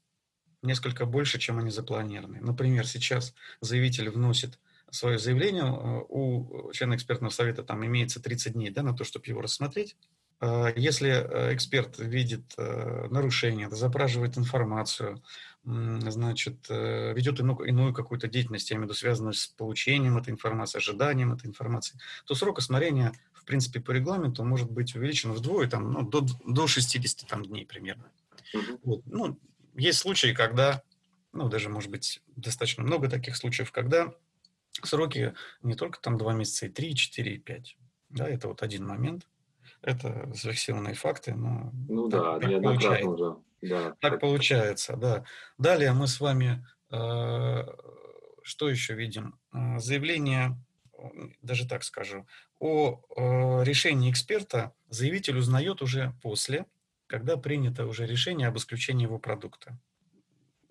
несколько 0.62 1.06
больше, 1.06 1.38
чем 1.38 1.58
они 1.58 1.70
запланированы. 1.70 2.40
Например, 2.40 2.86
сейчас 2.86 3.32
заявитель 3.60 4.10
вносит 4.10 4.58
свое 4.90 5.18
заявление, 5.18 5.64
э, 5.64 6.04
у 6.08 6.72
члена 6.72 6.94
экспертного 6.96 7.30
совета 7.30 7.62
там 7.62 7.86
имеется 7.86 8.20
30 8.20 8.54
дней 8.54 8.70
да, 8.70 8.82
на 8.82 8.94
то, 8.94 9.04
чтобы 9.04 9.26
его 9.26 9.40
рассмотреть. 9.40 9.96
Если 10.76 11.08
эксперт 11.54 11.98
видит 11.98 12.54
нарушение, 12.58 13.70
запрашивает 13.70 14.36
информацию, 14.36 15.22
значит, 15.66 16.66
э, 16.68 17.12
ведет 17.12 17.40
иную, 17.40 17.58
иную 17.64 17.92
какую-то 17.92 18.28
деятельность, 18.28 18.70
я 18.70 18.76
имею 18.76 18.86
в 18.86 18.90
виду, 18.90 18.98
связанную 18.98 19.32
с 19.32 19.48
получением 19.48 20.16
этой 20.16 20.30
информации, 20.30 20.78
ожиданием 20.78 21.32
этой 21.32 21.46
информации, 21.46 21.98
то 22.24 22.34
срок 22.34 22.58
осмотрения, 22.58 23.12
в 23.32 23.44
принципе, 23.44 23.80
по 23.80 23.90
регламенту 23.90 24.44
может 24.44 24.70
быть 24.70 24.94
увеличен 24.94 25.32
вдвое, 25.32 25.68
там, 25.68 25.92
ну, 25.92 26.02
до, 26.02 26.24
до 26.46 26.66
60 26.68 27.28
там, 27.28 27.44
дней 27.44 27.66
примерно. 27.66 28.12
Вот. 28.84 29.02
Ну, 29.06 29.40
есть 29.74 29.98
случаи, 29.98 30.32
когда, 30.32 30.82
ну, 31.32 31.48
даже, 31.48 31.68
может 31.68 31.90
быть, 31.90 32.22
достаточно 32.36 32.84
много 32.84 33.10
таких 33.10 33.36
случаев, 33.36 33.72
когда 33.72 34.14
сроки 34.84 35.34
не 35.62 35.74
только 35.74 36.00
там 36.00 36.16
2 36.16 36.32
месяца, 36.34 36.66
и 36.66 36.68
3, 36.68 36.94
4, 36.94 37.34
и 37.34 37.38
5. 37.38 37.76
Да, 38.10 38.28
это 38.28 38.46
вот 38.46 38.62
один 38.62 38.86
момент. 38.86 39.26
Это 39.82 40.30
зафиксированные 40.32 40.94
факты, 40.94 41.34
но... 41.34 41.72
Ну 41.88 42.08
да, 42.08 42.38
неоднократно 42.38 43.10
уже 43.10 43.36
да. 43.62 43.94
Так 44.00 44.20
получается, 44.20 44.96
да. 44.96 45.24
Далее 45.58 45.92
мы 45.92 46.06
с 46.06 46.20
вами 46.20 46.66
э, 46.90 47.64
что 48.42 48.68
еще 48.68 48.94
видим? 48.94 49.38
Э, 49.52 49.78
заявление 49.78 50.56
даже 51.42 51.66
так 51.66 51.84
скажу, 51.84 52.26
о 52.58 53.00
э, 53.16 53.64
решении 53.64 54.10
эксперта 54.10 54.72
заявитель 54.88 55.38
узнает 55.38 55.82
уже 55.82 56.14
после, 56.22 56.66
когда 57.06 57.36
принято 57.36 57.86
уже 57.86 58.06
решение 58.06 58.48
об 58.48 58.56
исключении 58.56 59.04
его 59.04 59.18
продукта. 59.18 59.78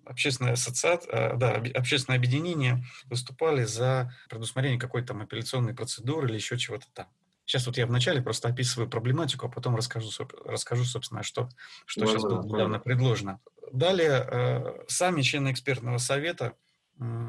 Общественная 0.04 0.52
ассоциация, 0.52 1.32
э, 1.32 1.36
да, 1.36 1.62
общественное 1.74 2.18
объединение 2.18 2.84
выступали 3.04 3.64
за 3.64 4.12
предусмотрение 4.28 4.78
какой-то 4.78 5.08
там 5.08 5.22
апелляционной 5.22 5.74
процедуры 5.74 6.28
или 6.28 6.36
еще 6.36 6.56
чего-то 6.58 6.86
там. 6.92 7.08
Сейчас 7.46 7.66
вот 7.66 7.78
я 7.78 7.86
вначале 7.86 8.20
просто 8.20 8.48
описываю 8.48 8.90
проблематику, 8.90 9.46
а 9.46 9.48
потом 9.48 9.76
расскажу, 9.76 10.10
расскажу 10.44 10.84
собственно, 10.84 11.22
что, 11.22 11.48
что 11.86 12.00
ну, 12.00 12.06
сейчас 12.08 12.22
было 12.22 12.42
недавно 12.42 12.80
предложено. 12.80 13.40
Далее, 13.72 14.26
э, 14.28 14.84
сами 14.88 15.22
члены 15.22 15.52
экспертного 15.52 15.98
совета 15.98 16.54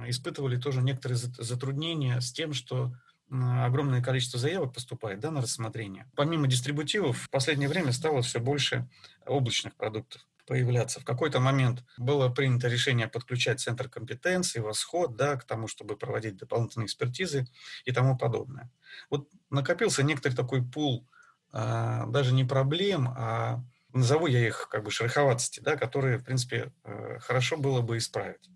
испытывали 0.07 0.55
тоже 0.55 0.81
некоторые 0.81 1.17
затруднения 1.17 2.21
с 2.21 2.31
тем, 2.31 2.53
что 2.53 2.93
огромное 3.29 4.01
количество 4.01 4.39
заявок 4.39 4.73
поступает 4.73 5.19
да, 5.19 5.29
на 5.29 5.41
рассмотрение. 5.41 6.09
Помимо 6.15 6.47
дистрибутивов, 6.47 7.17
в 7.17 7.29
последнее 7.29 7.67
время 7.67 7.91
стало 7.91 8.21
все 8.21 8.39
больше 8.39 8.87
облачных 9.25 9.75
продуктов 9.75 10.25
появляться. 10.47 10.99
В 10.99 11.05
какой-то 11.05 11.39
момент 11.39 11.83
было 11.97 12.29
принято 12.29 12.67
решение 12.67 13.07
подключать 13.07 13.59
центр 13.59 13.89
компетенции, 13.89 14.59
восход, 14.59 15.15
да, 15.15 15.35
к 15.35 15.43
тому, 15.43 15.67
чтобы 15.67 15.97
проводить 15.97 16.37
дополнительные 16.37 16.87
экспертизы 16.87 17.47
и 17.85 17.91
тому 17.91 18.17
подобное. 18.17 18.71
Вот 19.09 19.29
накопился 19.49 20.01
некоторый 20.01 20.33
такой 20.33 20.63
пул 20.63 21.07
а, 21.51 22.05
даже 22.07 22.33
не 22.33 22.45
проблем, 22.45 23.13
а 23.15 23.63
назову 23.93 24.27
я 24.27 24.47
их 24.47 24.67
как 24.69 24.83
бы 24.83 24.91
шероховатости, 24.91 25.59
да, 25.59 25.75
которые, 25.75 26.17
в 26.17 26.23
принципе, 26.23 26.71
э, 26.83 27.19
хорошо 27.19 27.57
было 27.57 27.81
бы 27.81 27.97
исправить. 27.97 28.49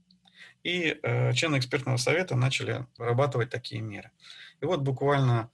И 0.64 1.00
э, 1.02 1.34
члены 1.34 1.58
экспертного 1.58 1.98
совета 1.98 2.36
начали 2.36 2.86
вырабатывать 2.98 3.50
такие 3.50 3.82
меры. 3.82 4.12
И 4.62 4.66
вот 4.66 4.82
буквально 4.82 5.50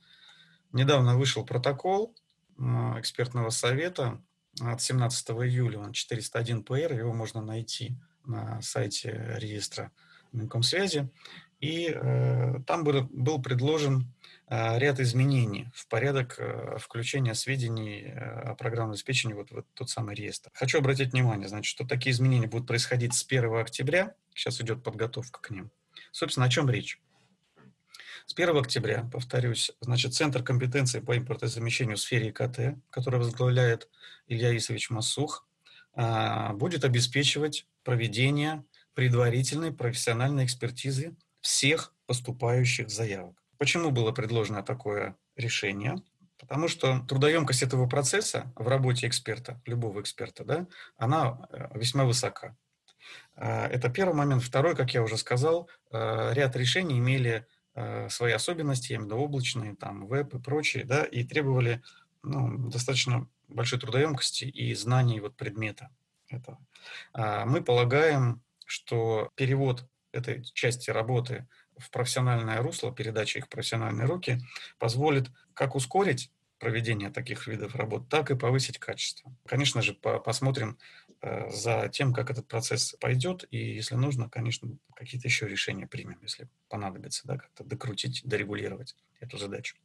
недавно 0.74 1.16
вышел 1.16 1.46
протокол 1.46 2.14
э, 2.58 2.62
экспертного 3.00 3.50
совета 3.50 4.22
от 4.62 4.82
17 4.82 5.30
июля, 5.30 5.80
он 5.80 5.94
401 5.94 6.64
ПР, 6.64 6.94
его 6.94 7.14
можно 7.14 7.42
найти 7.42 7.96
на 8.26 8.62
сайте 8.62 9.36
реестра 9.38 9.92
Минкомсвязи. 10.32 11.10
И 11.60 11.92
э, 11.92 12.60
там 12.68 12.84
был, 12.84 13.08
был 13.10 13.42
предложен 13.42 14.14
э, 14.48 14.78
ряд 14.78 15.00
изменений 15.00 15.70
в 15.74 15.88
порядок 15.88 16.36
э, 16.38 16.78
включения 16.80 17.34
сведений 17.34 18.04
э, 18.04 18.52
о 18.52 18.56
программном 18.56 18.92
обеспечении 18.92 19.34
вот 19.34 19.50
в 19.50 19.64
тот 19.74 19.90
самый 19.90 20.14
реестр. 20.14 20.52
Хочу 20.54 20.78
обратить 20.78 21.14
внимание, 21.14 21.48
значит, 21.48 21.70
что 21.70 21.88
такие 21.88 22.12
изменения 22.12 22.48
будут 22.48 22.68
происходить 22.68 23.16
с 23.16 23.26
1 23.26 23.56
октября, 23.56 24.14
сейчас 24.36 24.62
идет 24.62 24.84
подготовка 24.84 25.42
к 25.42 25.50
ним. 25.50 25.72
Собственно, 26.12 26.46
о 26.46 26.50
чем 26.50 26.70
речь? 26.70 27.02
С 28.30 28.34
1 28.34 28.58
октября, 28.58 29.10
повторюсь, 29.10 29.72
значит, 29.80 30.14
Центр 30.14 30.44
компетенции 30.44 31.00
по 31.00 31.18
импортозамещению 31.18 31.96
в 31.96 32.02
сфере 32.02 32.30
ИКТ, 32.32 32.78
который 32.90 33.20
возглавляет 33.20 33.88
Илья 34.28 34.56
Исович 34.58 34.90
Масух, 34.90 35.48
а, 35.94 36.52
будет 36.52 36.84
обеспечивать 36.84 37.66
проведение 37.86 38.66
предварительной 38.96 39.72
профессиональной 39.72 40.44
экспертизы 40.44 41.16
всех 41.40 41.94
поступающих 42.06 42.90
заявок. 42.90 43.42
Почему 43.58 43.92
было 43.92 44.12
предложено 44.12 44.62
такое 44.62 45.16
решение? 45.38 45.96
Потому 46.38 46.68
что 46.68 47.00
трудоемкость 47.08 47.64
этого 47.64 47.88
процесса 47.88 48.52
в 48.58 48.68
работе 48.68 49.08
эксперта, 49.08 49.62
любого 49.66 50.02
эксперта, 50.02 50.44
да, 50.44 50.68
она 50.98 51.48
э, 51.50 51.80
весьма 51.80 52.04
высока. 52.04 52.58
А, 53.36 53.68
это 53.68 53.90
первый 53.90 54.16
момент. 54.16 54.44
Второй, 54.44 54.76
как 54.76 54.94
я 54.94 55.02
уже 55.02 55.16
сказал, 55.16 55.70
э, 55.92 56.34
ряд 56.34 56.58
решений 56.58 57.00
имели 57.00 57.48
свои 58.10 58.32
особенности, 58.32 58.92
я 58.92 58.98
имею 58.98 59.10
в 59.10 59.12
виду 59.12 59.22
облачные, 59.22 59.76
там, 59.76 60.08
веб 60.08 60.34
и 60.34 60.40
прочие, 60.40 60.84
да, 60.84 61.04
и 61.04 61.24
требовали 61.24 61.82
ну, 62.24 62.70
достаточно 62.70 63.28
большой 63.48 63.80
трудоемкости 63.80 64.46
и 64.46 64.74
знаний 64.76 65.20
вот 65.20 65.36
предмета 65.36 65.90
этого. 66.30 66.60
А 67.14 67.46
мы 67.46 67.64
полагаем, 67.64 68.42
что 68.66 69.32
перевод 69.36 69.86
этой 70.12 70.44
части 70.44 70.90
работы 70.90 71.48
в 71.78 71.90
профессиональное 71.92 72.62
русло, 72.62 72.92
передача 72.92 73.40
их 73.40 73.46
в 73.46 73.50
профессиональные 73.50 74.08
руки, 74.08 74.40
позволит 74.80 75.30
как 75.54 75.76
ускорить 75.76 76.32
проведения 76.60 77.12
таких 77.12 77.48
видов 77.48 77.76
работ, 77.76 78.10
так 78.10 78.32
и 78.32 78.36
повысить 78.36 78.80
качество. 78.80 79.32
Конечно 79.46 79.82
же, 79.82 79.94
по 79.94 80.20
посмотрим 80.20 80.78
э, 81.07 81.07
за 81.22 81.90
тем, 81.90 82.14
как 82.14 82.30
этот 82.30 82.48
процесс 82.48 82.96
пойдет, 83.00 83.46
и 83.52 83.58
если 83.58 83.96
нужно, 83.96 84.30
конечно, 84.30 84.78
какие-то 84.96 85.28
еще 85.28 85.48
решения 85.48 85.88
примем, 85.88 86.20
если 86.22 86.48
понадобится, 86.70 87.28
да, 87.28 87.38
как-то 87.38 87.64
докрутить, 87.64 88.22
дорегулировать 88.24 88.96
эту 89.20 89.38
задачу. 89.38 89.76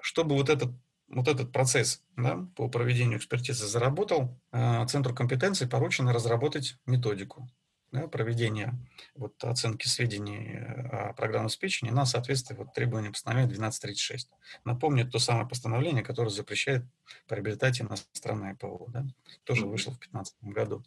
Чтобы 0.00 0.34
вот 0.34 0.48
этот 0.48 0.72
вот 1.08 1.28
этот 1.28 1.52
процесс 1.52 2.02
да, 2.16 2.46
по 2.56 2.68
проведению 2.68 3.18
экспертизы 3.18 3.66
заработал, 3.66 4.40
э, 4.52 4.86
Центру 4.86 5.14
компетенции 5.14 5.66
поручено 5.66 6.12
разработать 6.12 6.76
методику 6.86 7.48
да, 7.94 8.08
проведения 8.08 8.74
вот, 9.14 9.42
оценки 9.44 9.86
сведений 9.86 10.54
э, 10.54 10.88
о 10.88 11.12
программном 11.12 11.46
обеспечении 11.46 11.92
на 11.92 12.04
соответствие 12.06 12.58
вот, 12.58 12.74
требованиям 12.74 13.12
постановления 13.12 13.46
1236. 13.46 14.28
Напомню, 14.64 15.08
то 15.08 15.18
самое 15.18 15.46
постановление, 15.46 16.02
которое 16.02 16.30
запрещает 16.30 16.84
приобретать 17.28 17.80
иностранное 17.80 18.56
ПО. 18.56 18.86
Да, 18.88 19.06
тоже 19.44 19.66
вышло 19.66 19.92
в 19.92 19.98
2015 20.00 20.34
году. 20.42 20.82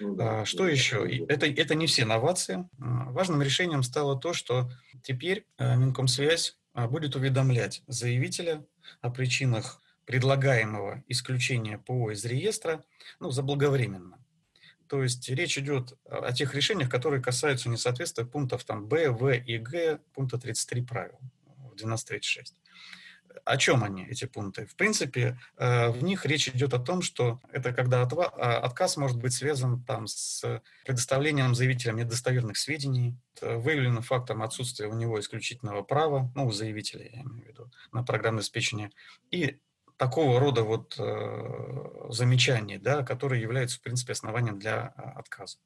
Ну, 0.00 0.16
да, 0.16 0.40
а, 0.40 0.44
что 0.44 0.64
да, 0.64 0.70
еще? 0.70 1.06
Да. 1.06 1.32
Это, 1.32 1.46
это 1.46 1.74
не 1.74 1.86
все 1.86 2.04
новации. 2.04 2.68
Важным 2.78 3.42
решением 3.42 3.82
стало 3.84 4.18
то, 4.18 4.32
что 4.32 4.70
теперь 5.04 5.46
э, 5.58 5.76
Минкомсвязь 5.76 6.58
а, 6.72 6.88
будет 6.88 7.14
уведомлять 7.14 7.82
заявителя 7.86 8.64
о 9.02 9.10
причинах 9.10 9.80
предлагаемого 10.04 11.04
исключения 11.06 11.78
ПО 11.78 12.10
из 12.10 12.24
реестра 12.24 12.82
ну, 13.20 13.30
заблаговременно. 13.30 14.19
То 14.90 15.04
есть 15.04 15.28
речь 15.28 15.56
идет 15.56 15.96
о 16.04 16.32
тех 16.32 16.52
решениях, 16.52 16.90
которые 16.90 17.22
касаются 17.22 17.68
несоответствия 17.68 18.24
пунктов 18.24 18.64
там, 18.64 18.88
Б, 18.88 19.10
В 19.10 19.30
и 19.32 19.56
Г, 19.56 20.00
пункта 20.14 20.36
33 20.36 20.82
правил 20.82 21.20
в 21.46 21.74
1236. 21.74 22.56
О 23.44 23.56
чем 23.56 23.84
они, 23.84 24.04
эти 24.04 24.24
пункты? 24.24 24.66
В 24.66 24.74
принципе, 24.74 25.38
э, 25.56 25.90
в 25.90 26.02
них 26.02 26.26
речь 26.26 26.48
идет 26.48 26.74
о 26.74 26.80
том, 26.80 27.02
что 27.02 27.38
это 27.52 27.72
когда 27.72 28.02
а, 28.02 28.58
отказ 28.58 28.96
может 28.96 29.16
быть 29.16 29.32
связан 29.32 29.80
там, 29.84 30.08
с 30.08 30.60
предоставлением 30.84 31.54
заявителям 31.54 31.96
недостоверных 31.96 32.56
сведений, 32.56 33.16
выявленным 33.40 34.02
фактом 34.02 34.42
отсутствия 34.42 34.88
у 34.88 34.94
него 34.94 35.20
исключительного 35.20 35.82
права, 35.82 36.32
ну, 36.34 36.48
у 36.48 36.50
заявителя, 36.50 37.04
я 37.04 37.22
имею 37.22 37.44
в 37.44 37.48
виду, 37.48 37.70
на 37.92 38.02
программное 38.02 38.40
обеспечение, 38.40 38.90
и 39.30 39.60
такого 40.00 40.40
рода 40.40 40.62
вот 40.62 40.96
э, 40.98 42.06
замечаний, 42.08 42.78
да, 42.78 43.02
которые 43.02 43.42
являются, 43.42 43.78
в 43.78 43.82
принципе, 43.82 44.14
основанием 44.14 44.58
для 44.58 44.94
э, 44.96 45.02
отказа. 45.14 45.58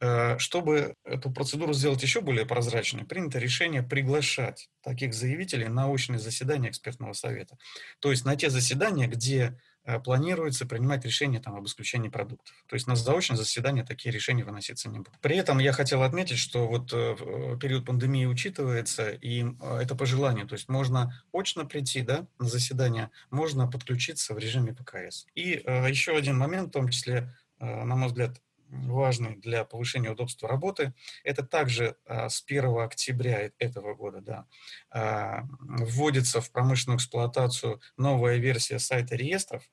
Э, 0.00 0.36
чтобы 0.36 0.96
эту 1.02 1.30
процедуру 1.30 1.72
сделать 1.72 2.02
еще 2.02 2.20
более 2.20 2.44
прозрачной, 2.44 3.06
принято 3.06 3.38
решение 3.38 3.82
приглашать 3.82 4.68
таких 4.82 5.14
заявителей 5.14 5.68
на 5.68 5.88
очные 5.88 6.18
заседания 6.18 6.68
экспертного 6.68 7.14
совета. 7.14 7.56
То 8.00 8.10
есть 8.10 8.26
на 8.26 8.36
те 8.36 8.50
заседания, 8.50 9.06
где 9.06 9.58
планируется 10.04 10.66
принимать 10.66 11.04
решение 11.04 11.40
там, 11.40 11.56
об 11.56 11.66
исключении 11.66 12.08
продуктов. 12.08 12.54
То 12.68 12.74
есть 12.74 12.86
на 12.86 12.96
заочное 12.96 13.36
заседание 13.36 13.84
такие 13.84 14.12
решения 14.12 14.44
выноситься 14.44 14.88
не 14.88 14.98
будут. 14.98 15.18
При 15.20 15.36
этом 15.36 15.58
я 15.58 15.72
хотел 15.72 16.02
отметить, 16.02 16.38
что 16.38 16.68
вот 16.68 16.92
э, 16.92 17.16
период 17.60 17.84
пандемии 17.84 18.26
учитывается, 18.26 19.10
и 19.10 19.44
э, 19.44 19.78
это 19.82 19.94
по 19.94 20.06
желанию. 20.06 20.46
То 20.46 20.54
есть 20.54 20.68
можно 20.68 21.22
очно 21.32 21.64
прийти 21.64 22.02
да, 22.02 22.26
на 22.38 22.48
заседание, 22.48 23.10
можно 23.30 23.68
подключиться 23.68 24.34
в 24.34 24.38
режиме 24.38 24.74
ПКС. 24.74 25.26
И 25.34 25.62
еще 25.88 26.16
один 26.16 26.38
момент, 26.38 26.68
в 26.68 26.72
том 26.72 26.88
числе, 26.88 27.32
на 27.58 27.96
мой 27.96 28.08
взгляд, 28.08 28.40
важный 28.72 29.36
для 29.36 29.64
повышения 29.64 30.10
удобства 30.10 30.48
работы. 30.48 30.94
Это 31.24 31.44
также 31.44 31.96
а, 32.06 32.28
с 32.28 32.42
1 32.46 32.78
октября 32.78 33.50
этого 33.58 33.94
года 33.94 34.20
да, 34.20 34.46
а, 34.90 35.44
вводится 35.60 36.40
в 36.40 36.50
промышленную 36.50 36.96
эксплуатацию 36.96 37.80
новая 37.96 38.36
версия 38.36 38.78
сайта 38.78 39.14
реестров, 39.14 39.70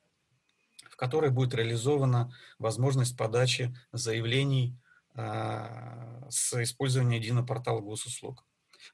в 0.90 0.96
которой 0.96 1.30
будет 1.30 1.54
реализована 1.54 2.32
возможность 2.58 3.16
подачи 3.16 3.74
заявлений 3.92 4.76
а, 5.14 6.26
с 6.28 6.62
использованием 6.62 7.20
единого 7.20 7.46
портала 7.46 7.80
госуслуг. 7.80 8.44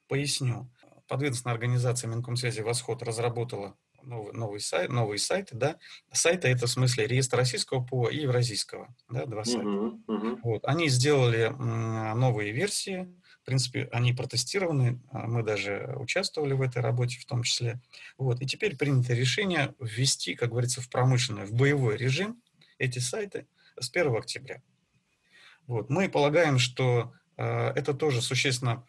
Поясню. 0.08 0.70
Подведомственная 1.08 1.54
организация 1.54 2.08
Минкомсвязи 2.08 2.60
«Восход» 2.60 3.02
разработала 3.02 3.76
новый, 4.06 4.32
новый 4.32 4.60
сайт, 4.60 4.90
новые 4.90 5.18
сайты, 5.18 5.56
да. 5.56 5.76
Сайты 6.12 6.48
это 6.48 6.66
в 6.66 6.70
смысле 6.70 7.06
реестр 7.06 7.36
российского 7.36 7.84
ПО 7.84 8.08
и 8.08 8.20
евразийского, 8.22 8.94
да, 9.10 9.26
два 9.26 9.44
сайта. 9.44 9.66
Uh-huh, 9.66 10.00
uh-huh. 10.06 10.38
Вот. 10.42 10.64
Они 10.64 10.88
сделали 10.88 11.48
новые 11.48 12.52
версии, 12.52 13.12
в 13.42 13.46
принципе, 13.46 13.88
они 13.92 14.12
протестированы, 14.12 15.00
а 15.12 15.26
мы 15.26 15.42
даже 15.42 15.94
участвовали 15.98 16.52
в 16.52 16.62
этой 16.62 16.82
работе 16.82 17.18
в 17.20 17.26
том 17.26 17.42
числе. 17.42 17.80
Вот. 18.18 18.40
И 18.40 18.46
теперь 18.46 18.76
принято 18.76 19.14
решение 19.14 19.74
ввести, 19.78 20.34
как 20.34 20.50
говорится, 20.50 20.80
в 20.80 20.88
промышленный, 20.88 21.44
в 21.44 21.52
боевой 21.52 21.96
режим 21.96 22.42
эти 22.78 22.98
сайты 22.98 23.46
с 23.78 23.90
1 23.90 24.16
октября. 24.16 24.62
Вот. 25.66 25.90
Мы 25.90 26.08
полагаем, 26.08 26.58
что 26.58 27.12
э, 27.36 27.68
это 27.70 27.94
тоже 27.94 28.22
существенно 28.22 28.84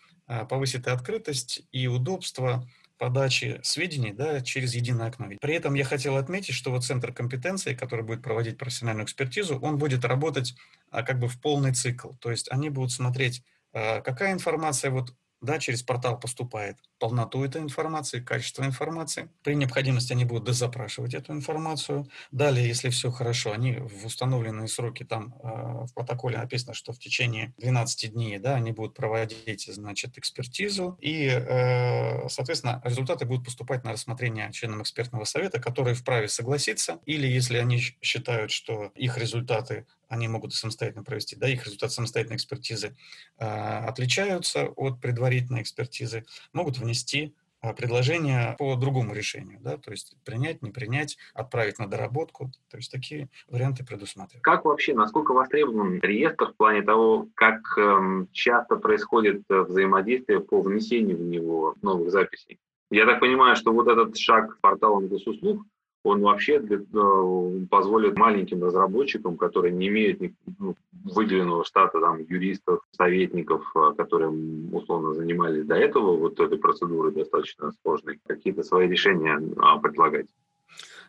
повысит 0.49 0.88
и 0.88 0.89
открытость, 0.89 1.62
и 1.71 1.88
удобство 1.88 2.67
подачи 2.98 3.60
сведений 3.64 4.12
да, 4.12 4.42
через 4.42 4.74
единое 4.74 5.08
окно. 5.08 5.28
При 5.40 5.54
этом 5.54 5.74
я 5.74 5.84
хотел 5.84 6.18
отметить, 6.18 6.56
что 6.56 6.72
вот 6.72 6.84
центр 6.84 7.14
компетенции, 7.14 7.74
который 7.74 8.04
будет 8.04 8.22
проводить 8.22 8.58
профессиональную 8.58 9.06
экспертизу, 9.06 9.60
он 9.60 9.78
будет 9.78 10.04
работать 10.06 10.56
а, 10.90 11.04
как 11.04 11.20
бы 11.20 11.28
в 11.28 11.40
полный 11.40 11.74
цикл. 11.74 12.14
То 12.20 12.32
есть 12.32 12.52
они 12.52 12.70
будут 12.70 12.92
смотреть, 12.92 13.44
а, 13.74 14.02
какая 14.02 14.34
информация 14.34 14.92
вот 14.92 15.14
да, 15.41 15.60
через 15.60 15.84
портал 15.84 16.19
поступает 16.19 16.78
полноту 17.00 17.43
этой 17.43 17.62
информации, 17.62 18.19
качество 18.19 18.63
информации. 18.63 19.30
При 19.43 19.56
необходимости 19.56 20.13
они 20.13 20.26
будут 20.26 20.45
дозапрашивать 20.45 21.13
эту 21.13 21.34
информацию. 21.34 22.08
Далее, 22.32 22.67
если 22.67 22.89
все 22.89 23.12
хорошо, 23.12 23.52
они 23.52 23.73
в 23.73 24.06
установленные 24.06 24.67
сроки, 24.67 25.04
там 25.04 25.36
э, 25.43 25.86
в 25.86 25.93
протоколе 25.93 26.38
написано, 26.38 26.73
что 26.73 26.91
в 26.93 27.00
течение 27.00 27.54
12 27.58 28.13
дней 28.13 28.39
да, 28.39 28.56
они 28.56 28.71
будут 28.71 28.95
проводить 28.95 29.69
значит, 29.71 30.17
экспертизу, 30.17 30.97
и, 31.02 31.28
э, 31.28 32.30
соответственно, 32.30 32.82
результаты 32.84 33.26
будут 33.26 33.45
поступать 33.45 33.84
на 33.84 33.91
рассмотрение 33.91 34.52
членам 34.52 34.82
экспертного 34.82 35.23
совета, 35.26 35.60
которые 35.60 35.93
вправе 35.93 36.28
согласиться, 36.28 37.00
или 37.06 37.28
если 37.28 37.58
они 37.58 37.80
считают, 38.02 38.52
что 38.52 38.91
их 38.95 39.17
результаты 39.17 39.86
они 40.08 40.28
могут 40.28 40.54
самостоятельно 40.54 41.04
провести, 41.04 41.36
да, 41.36 41.48
их 41.48 41.65
результаты 41.65 41.93
самостоятельной 41.93 42.38
экспертизы 42.38 42.96
э, 43.38 43.46
отличаются 43.46 44.67
от 44.76 45.00
предварительной 45.00 45.62
экспертизы, 45.62 46.26
могут 46.54 46.78
внести 46.78 47.36
э, 47.62 47.74
предложение 47.74 48.56
по 48.58 48.76
другому 48.76 49.13
решению, 49.13 49.60
да, 49.62 49.78
то 49.78 49.91
есть 49.91 50.15
принять, 50.24 50.62
не 50.62 50.72
принять, 50.72 51.17
отправить 51.34 51.80
на 51.80 51.88
доработку, 51.88 52.52
то 52.70 52.78
есть 52.78 52.91
такие 52.91 53.30
варианты 53.50 53.86
предусматривают. 53.86 54.43
Как 54.43 54.65
вообще, 54.65 54.93
насколько 54.93 55.34
востребован 55.34 56.00
реестр 56.02 56.52
в 56.52 56.56
плане 56.56 56.82
того, 56.82 57.28
как 57.36 57.62
э, 57.78 58.26
часто 58.32 58.78
происходит 58.78 59.43
э, 59.50 59.62
взаимодействие 59.62 60.39
по 60.39 60.62
внесению 60.62 61.17
в 61.17 61.22
него 61.22 61.76
новых 61.82 62.12
записей? 62.12 62.60
Я 62.89 63.06
так 63.06 63.20
понимаю, 63.20 63.56
что 63.58 63.74
вот 63.74 63.88
этот 63.88 64.17
шаг 64.17 64.58
порталом 64.62 65.08
госуслуг, 65.08 65.65
он 66.08 66.22
вообще 66.22 66.60
для, 66.60 66.78
э, 66.78 67.65
позволит 67.70 68.17
маленьким 68.17 68.63
разработчикам, 68.63 69.38
которые 69.38 69.74
не 69.74 69.88
имеют 69.88 70.22
ну, 70.58 70.76
выделенного 71.04 71.65
штата 71.65 72.00
там, 72.00 72.20
юристов, 72.20 72.80
советников, 72.91 73.63
э, 73.76 73.93
которые 73.98 74.30
условно 74.72 75.13
занимались 75.13 75.65
до 75.65 75.76
этого 75.76 76.17
вот 76.17 76.39
этой 76.39 76.58
процедуры 76.58 77.12
достаточно 77.12 77.72
сложной, 77.82 78.20
какие-то 78.26 78.63
свои 78.63 78.88
решения 78.88 79.39
а, 79.58 79.78
предлагать. 79.80 80.28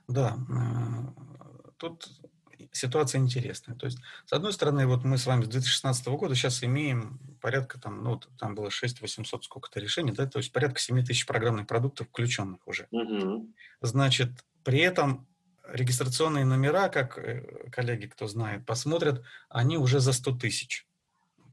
Да, 0.08 0.36
э, 0.50 1.68
тут 1.76 2.08
ситуация 2.72 3.20
интересная. 3.20 3.76
То 3.76 3.86
есть, 3.86 3.98
с 4.26 4.32
одной 4.32 4.52
стороны, 4.52 4.86
вот 4.86 5.04
мы 5.04 5.18
с 5.18 5.26
вами 5.26 5.44
с 5.44 5.48
2016 5.48 6.06
года 6.08 6.34
сейчас 6.34 6.62
имеем 6.64 7.18
порядка 7.40 7.80
там, 7.80 8.02
ну, 8.02 8.20
там 8.38 8.54
было 8.54 8.70
6 8.70 9.00
800 9.00 9.44
сколько-то 9.44 9.80
решений, 9.80 10.12
да, 10.12 10.26
то 10.26 10.38
есть 10.38 10.52
порядка 10.52 10.80
7 10.80 11.04
тысяч 11.04 11.26
программных 11.26 11.66
продуктов 11.66 12.08
включенных 12.08 12.66
уже. 12.66 12.86
Угу. 12.90 13.48
Значит, 13.80 14.30
при 14.68 14.80
этом 14.80 15.26
регистрационные 15.66 16.44
номера, 16.44 16.90
как 16.90 17.16
э, 17.16 17.70
коллеги, 17.72 18.04
кто 18.04 18.26
знает, 18.26 18.66
посмотрят, 18.66 19.24
они 19.48 19.78
уже 19.78 19.98
за 19.98 20.12
100 20.12 20.32
тысяч 20.32 20.86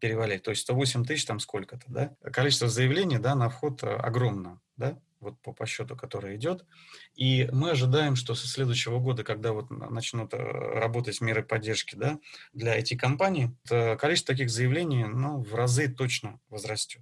перевалить. 0.01 0.43
То 0.43 0.51
есть 0.51 0.63
108 0.63 1.05
тысяч 1.05 1.23
там 1.23 1.39
сколько-то, 1.39 1.85
да? 1.87 2.13
Количество 2.29 2.67
заявлений, 2.67 3.17
да, 3.17 3.33
на 3.35 3.47
вход 3.47 3.83
э, 3.83 3.87
огромно, 3.87 4.59
да, 4.75 4.99
вот 5.21 5.39
по, 5.39 5.53
по 5.53 5.65
счету, 5.65 5.95
который 5.95 6.35
идет. 6.35 6.65
И 7.13 7.47
мы 7.53 7.69
ожидаем, 7.69 8.17
что 8.17 8.35
со 8.35 8.49
следующего 8.49 8.99
года, 8.99 9.23
когда 9.23 9.53
вот 9.53 9.69
начнут 9.69 10.33
э, 10.33 10.37
работать 10.37 11.21
меры 11.21 11.41
поддержки, 11.41 11.95
да, 11.95 12.19
для 12.51 12.77
IT-компаний, 12.77 13.51
количество 13.97 14.33
таких 14.33 14.49
заявлений, 14.49 15.05
ну, 15.05 15.41
в 15.41 15.55
разы 15.55 15.87
точно 15.87 16.41
возрастет. 16.49 17.01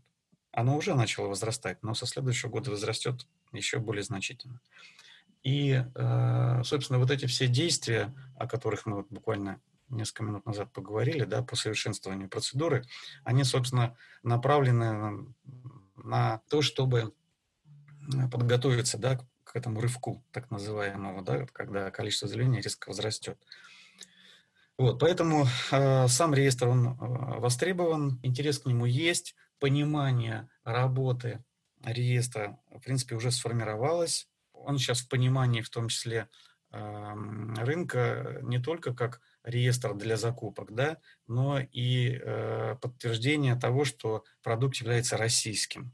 Оно 0.52 0.78
уже 0.78 0.94
начало 0.94 1.30
возрастать, 1.30 1.82
но 1.82 1.96
со 1.96 2.06
следующего 2.06 2.52
года 2.52 2.70
возрастет 2.70 3.26
еще 3.52 3.80
более 3.80 4.04
значительно. 4.04 4.62
И, 5.44 5.84
э, 5.94 6.62
собственно, 6.64 7.00
вот 7.00 7.12
эти 7.12 7.26
все 7.26 7.48
действия, 7.48 8.14
о 8.38 8.48
которых 8.48 8.86
мы 8.86 8.98
вот 8.98 9.08
буквально 9.10 9.60
несколько 9.90 10.24
минут 10.24 10.46
назад 10.46 10.72
поговорили, 10.72 11.26
да, 11.26 11.44
по 11.44 11.56
совершенствованию 11.56 12.30
процедуры, 12.30 12.86
они, 13.24 13.44
собственно, 13.44 13.96
направлены 14.24 15.28
на 15.96 16.42
то, 16.50 16.62
чтобы 16.62 17.14
подготовиться, 18.32 18.98
да, 18.98 19.20
к 19.44 19.56
этому 19.56 19.82
рывку, 19.82 20.24
так 20.32 20.50
называемому, 20.50 21.22
да, 21.22 21.46
когда 21.48 21.92
количество 21.92 22.28
заявлений 22.28 22.62
резко 22.62 22.90
возрастет. 22.90 23.38
Вот, 24.78 25.00
поэтому 25.00 25.46
э, 25.72 26.08
сам 26.08 26.34
реестр, 26.34 26.70
он 26.70 26.88
э, 26.88 26.96
востребован, 26.98 28.20
интерес 28.24 28.58
к 28.60 28.66
нему 28.66 28.86
есть, 28.86 29.36
понимание 29.60 30.50
работы 30.64 31.44
реестра, 31.84 32.58
в 32.72 32.80
принципе, 32.80 33.16
уже 33.16 33.30
сформировалось, 33.30 34.28
он 34.64 34.78
сейчас 34.78 35.02
в 35.02 35.10
понимании 35.10 35.62
в 35.62 35.70
том 35.70 35.90
числе 35.90 36.28
рынка 36.72 38.40
не 38.42 38.60
только 38.60 38.96
как 38.96 39.22
реестр 39.44 39.94
для 39.94 40.18
закупок, 40.18 40.74
да, 40.74 40.98
но 41.28 41.60
и 41.60 42.20
э, 42.20 42.76
подтверждение 42.82 43.56
того, 43.56 43.86
что 43.86 44.24
продукт 44.42 44.78
является 44.78 45.18
российским. 45.18 45.94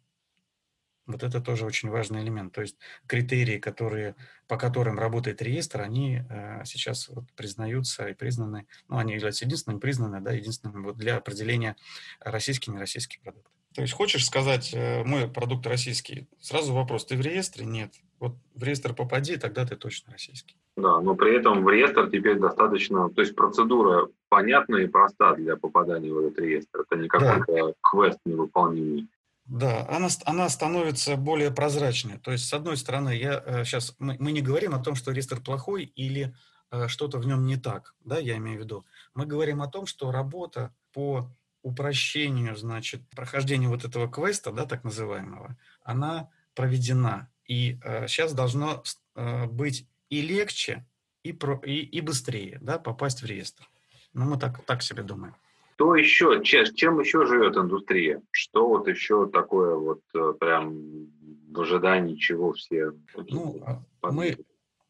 Вот 1.06 1.24
это 1.24 1.42
тоже 1.42 1.66
очень 1.66 1.90
важный 1.90 2.22
элемент. 2.22 2.54
То 2.54 2.62
есть 2.62 2.78
критерии, 3.08 3.58
которые, 3.58 4.16
по 4.48 4.58
которым 4.58 5.00
работает 5.00 5.42
реестр, 5.42 5.82
они 5.82 6.22
э, 6.30 6.64
сейчас 6.66 7.10
вот 7.10 7.26
признаются 7.34 8.08
и 8.08 8.14
признаны, 8.14 8.68
ну, 8.88 9.00
они 9.00 9.14
являются 9.16 9.46
единственными 9.46 9.80
признаны, 9.80 10.22
да, 10.22 10.32
единственными 10.32 10.84
вот 10.84 10.98
для 10.98 11.18
определения 11.18 11.76
российский, 12.20 12.70
нероссийский 12.70 13.20
продукт. 13.22 13.52
То 13.76 13.82
есть 13.82 13.94
хочешь 13.94 14.26
сказать, 14.26 14.74
э, 14.74 15.04
мой 15.04 15.28
продукт 15.28 15.66
российский, 15.68 16.28
сразу 16.40 16.74
вопрос, 16.74 17.06
ты 17.06 17.16
в 17.16 17.22
реестре? 17.22 17.66
Нет. 17.66 17.94
Вот 18.20 18.34
в 18.56 18.64
реестр 18.64 18.94
попади, 18.94 19.38
тогда 19.38 19.66
ты 19.66 19.76
точно 19.76 20.12
российский. 20.12 20.56
Да, 20.76 21.00
но 21.02 21.16
при 21.16 21.38
этом 21.38 21.64
в 21.64 21.70
реестр 21.70 22.10
теперь 22.10 22.40
достаточно, 22.40 23.10
то 23.10 23.22
есть 23.22 23.36
процедура 23.36 24.10
понятна 24.30 24.78
и 24.78 24.88
проста 24.88 25.36
для 25.36 25.56
попадания 25.56 26.12
в 26.12 26.20
этот 26.20 26.40
реестр. 26.40 26.82
Это 26.82 27.02
не 27.02 27.08
какой-то 27.08 27.68
да. 27.68 27.74
квест 27.82 28.20
невыполнимый. 28.26 29.08
Да, 29.46 29.88
она, 29.90 30.10
она 30.26 30.48
становится 30.50 31.16
более 31.16 31.52
прозрачной. 31.52 32.20
То 32.20 32.32
есть, 32.32 32.48
с 32.48 32.54
одной 32.54 32.78
стороны, 32.78 33.16
я 33.16 33.64
сейчас 33.66 33.92
э, 33.92 33.94
мы, 34.00 34.16
мы 34.20 34.32
не 34.32 34.42
говорим 34.42 34.74
о 34.76 34.84
том, 34.84 34.96
что 34.96 35.12
реестр 35.12 35.42
плохой 35.42 35.84
или 35.84 36.36
э, 36.72 36.88
что-то 36.88 37.18
в 37.18 37.26
нем 37.26 37.46
не 37.46 37.58
так, 37.58 37.96
да, 38.04 38.18
я 38.20 38.38
имею 38.38 38.60
в 38.60 38.64
виду. 38.64 38.86
Мы 39.16 39.26
говорим 39.26 39.62
о 39.62 39.68
том, 39.68 39.86
что 39.86 40.12
работа 40.12 40.74
по 40.94 41.30
упрощению, 41.62 42.56
значит, 42.56 43.02
прохождению 43.16 43.70
вот 43.70 43.86
этого 43.86 44.10
квеста, 44.10 44.52
да, 44.52 44.66
так 44.66 44.84
называемого, 44.84 45.58
она 45.84 46.30
проведена. 46.56 47.30
И 47.46 47.80
э, 47.84 48.08
сейчас 48.08 48.34
должно 48.34 48.84
э, 49.16 49.46
быть 49.48 49.88
и 50.10 50.22
легче, 50.22 50.86
и, 51.24 51.34
про, 51.34 51.60
и, 51.66 51.80
и 51.80 52.02
быстрее 52.02 52.60
да, 52.62 52.80
попасть 52.80 53.22
в 53.22 53.26
реестр. 53.26 53.68
Ну, 54.14 54.26
мы 54.26 54.38
так, 54.38 54.64
так 54.66 54.82
себе 54.82 55.04
думаем. 55.04 55.36
Что 55.76 55.96
еще, 55.96 56.44
чем 56.44 57.00
еще 57.00 57.26
живет 57.26 57.56
индустрия? 57.56 58.22
Что 58.32 58.68
вот 58.68 58.88
еще 58.88 59.30
такое 59.30 59.76
вот 59.76 60.02
э, 60.14 60.34
прям 60.40 61.08
в 61.52 61.62
ожидании 61.62 62.16
чего 62.16 62.54
все? 62.54 62.92
Ну, 63.16 63.64
а 63.66 64.12
мы, 64.12 64.38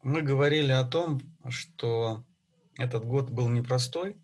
мы 0.02 0.22
говорили 0.22 0.72
о 0.72 0.84
том, 0.84 1.20
что 1.48 2.24
этот 2.76 3.04
год 3.04 3.30
был 3.30 3.48
непростой, 3.48 4.16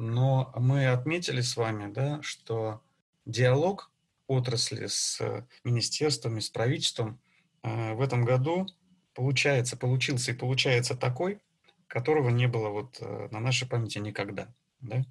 но 0.00 0.52
мы 0.56 0.88
отметили 0.88 1.40
с 1.40 1.56
вами, 1.56 1.92
да, 1.92 2.20
что 2.22 2.80
диалог 3.26 3.90
отрасли 4.26 4.86
с 4.86 5.20
министерствами, 5.64 6.40
с 6.40 6.50
правительством– 6.50 7.20
а, 7.62 7.94
в 7.94 8.00
этом 8.00 8.24
году 8.24 8.66
получается, 9.14 9.76
получился 9.76 10.32
и 10.32 10.36
получается 10.36 10.96
такой, 10.96 11.40
которого 11.86 12.30
не 12.30 12.46
было 12.46 12.68
вот 12.68 12.98
э, 13.00 13.28
на 13.32 13.40
нашей 13.40 13.68
памяти 13.68 13.98
никогда. 13.98 14.48
Да? 14.80 15.04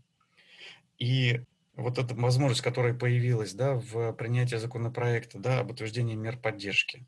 И 0.97 1.41
вот 1.75 1.97
эта 1.99 2.15
возможность, 2.15 2.61
которая 2.61 2.93
появилась 2.93 3.53
да, 3.53 3.75
в 3.75 4.13
принятии 4.13 4.55
законопроекта 4.55 5.37
да, 5.37 5.59
об 5.59 5.71
утверждении 5.71 6.15
мер 6.15 6.37
поддержки, 6.37 7.05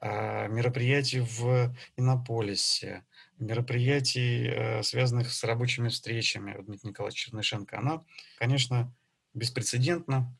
а, 0.00 0.46
мероприятий 0.48 1.20
в 1.20 1.74
Иннополисе, 1.96 3.04
мероприятий, 3.38 4.48
э, 4.48 4.82
связанных 4.82 5.32
с 5.32 5.44
рабочими 5.44 5.88
встречами 5.88 6.56
Дмитрия 6.62 6.90
Николаевича 6.90 7.26
Чернышенко, 7.26 7.78
она, 7.78 8.04
конечно, 8.38 8.94
беспрецедентна. 9.34 10.34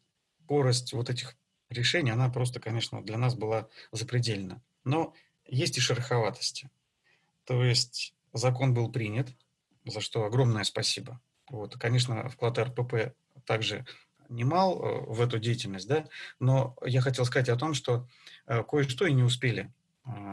Скорость 0.45 0.93
вот 0.93 1.11
этих 1.11 1.37
решение, 1.71 2.15
она 2.15 2.29
просто, 2.29 2.61
конечно, 2.61 3.03
для 3.03 3.19
нас 3.19 3.35
была 3.35 3.69
запредельна. 3.91 4.63
Но 4.85 5.13
есть 5.45 5.77
и 5.77 5.81
шероховатости. 5.81 6.71
То 7.45 7.65
есть 7.65 8.15
закон 8.33 8.73
был 8.73 8.91
принят, 8.91 9.29
за 9.85 10.01
что 10.01 10.25
огромное 10.25 10.65
спасибо. 10.65 11.21
Вот, 11.49 11.77
конечно, 11.79 12.29
вклад 12.29 12.59
РПП 12.59 13.15
также 13.45 13.85
немал 14.29 14.83
э, 14.83 15.01
в 15.07 15.21
эту 15.21 15.39
деятельность, 15.39 15.89
да, 15.89 16.07
но 16.41 16.77
я 16.85 17.01
хотел 17.01 17.25
сказать 17.25 17.49
о 17.49 17.57
том, 17.57 17.75
что 17.75 18.09
э, 18.47 18.63
кое-что 18.65 19.07
и 19.07 19.13
не 19.13 19.23
успели 19.23 19.73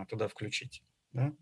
туда 0.08 0.28
включить. 0.28 0.84
Да? 1.14 1.34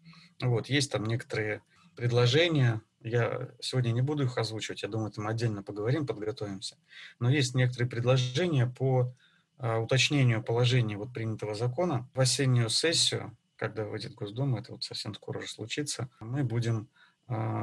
Вот, 0.41 0.67
есть 0.67 0.91
там 0.91 1.05
некоторые 1.05 1.61
предложения, 1.95 2.81
я 3.01 3.49
сегодня 3.59 3.91
не 3.91 4.01
буду 4.01 4.23
их 4.23 4.37
озвучивать, 4.37 4.83
я 4.83 4.89
думаю, 4.89 5.11
там 5.11 5.27
отдельно 5.27 5.63
поговорим, 5.63 6.05
подготовимся, 6.05 6.77
но 7.19 7.29
есть 7.29 7.55
некоторые 7.55 7.89
предложения 7.89 8.67
по 8.67 9.13
уточнению 9.57 10.43
положений 10.43 10.95
вот 10.95 11.13
принятого 11.13 11.53
закона. 11.53 12.09
В 12.13 12.19
осеннюю 12.19 12.69
сессию, 12.69 13.37
когда 13.55 13.85
выйдет 13.85 14.15
Госдума, 14.15 14.59
это 14.59 14.71
вот 14.71 14.83
совсем 14.83 15.13
скоро 15.13 15.39
уже 15.39 15.47
случится, 15.47 16.09
мы 16.19 16.43
будем 16.43 16.89